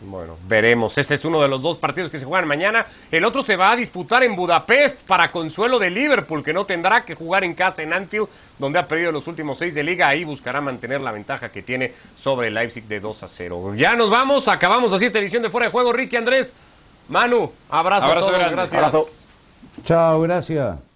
Bueno, 0.00 0.36
veremos. 0.46 0.96
Ese 0.96 1.14
es 1.14 1.24
uno 1.24 1.40
de 1.42 1.48
los 1.48 1.60
dos 1.60 1.78
partidos 1.78 2.10
que 2.10 2.18
se 2.18 2.24
juegan 2.24 2.46
mañana. 2.46 2.86
El 3.10 3.24
otro 3.24 3.42
se 3.42 3.56
va 3.56 3.72
a 3.72 3.76
disputar 3.76 4.22
en 4.22 4.36
Budapest 4.36 4.96
para 5.06 5.32
consuelo 5.32 5.78
de 5.78 5.90
Liverpool, 5.90 6.44
que 6.44 6.52
no 6.52 6.66
tendrá 6.66 7.00
que 7.00 7.16
jugar 7.16 7.42
en 7.42 7.54
casa 7.54 7.82
en 7.82 7.92
Anfield, 7.92 8.28
donde 8.58 8.78
ha 8.78 8.86
perdido 8.86 9.10
los 9.10 9.26
últimos 9.26 9.58
seis 9.58 9.74
de 9.74 9.82
liga. 9.82 10.08
Ahí 10.08 10.24
buscará 10.24 10.60
mantener 10.60 11.00
la 11.00 11.10
ventaja 11.10 11.48
que 11.48 11.62
tiene 11.62 11.92
sobre 12.16 12.48
el 12.48 12.54
Leipzig 12.54 12.84
de 12.84 13.00
2 13.00 13.22
a 13.24 13.28
0. 13.28 13.74
Ya 13.74 13.96
nos 13.96 14.10
vamos, 14.10 14.46
acabamos 14.46 14.92
así 14.92 15.06
esta 15.06 15.18
edición 15.18 15.42
de 15.42 15.50
Fuera 15.50 15.66
de 15.66 15.72
Juego. 15.72 15.92
Ricky 15.92 16.16
Andrés, 16.16 16.54
Manu, 17.08 17.50
abrazo, 17.68 18.06
a 18.06 18.14
todos, 18.18 18.50
gracias. 18.50 18.96
Chao, 19.84 20.20
gracias. 20.20 20.87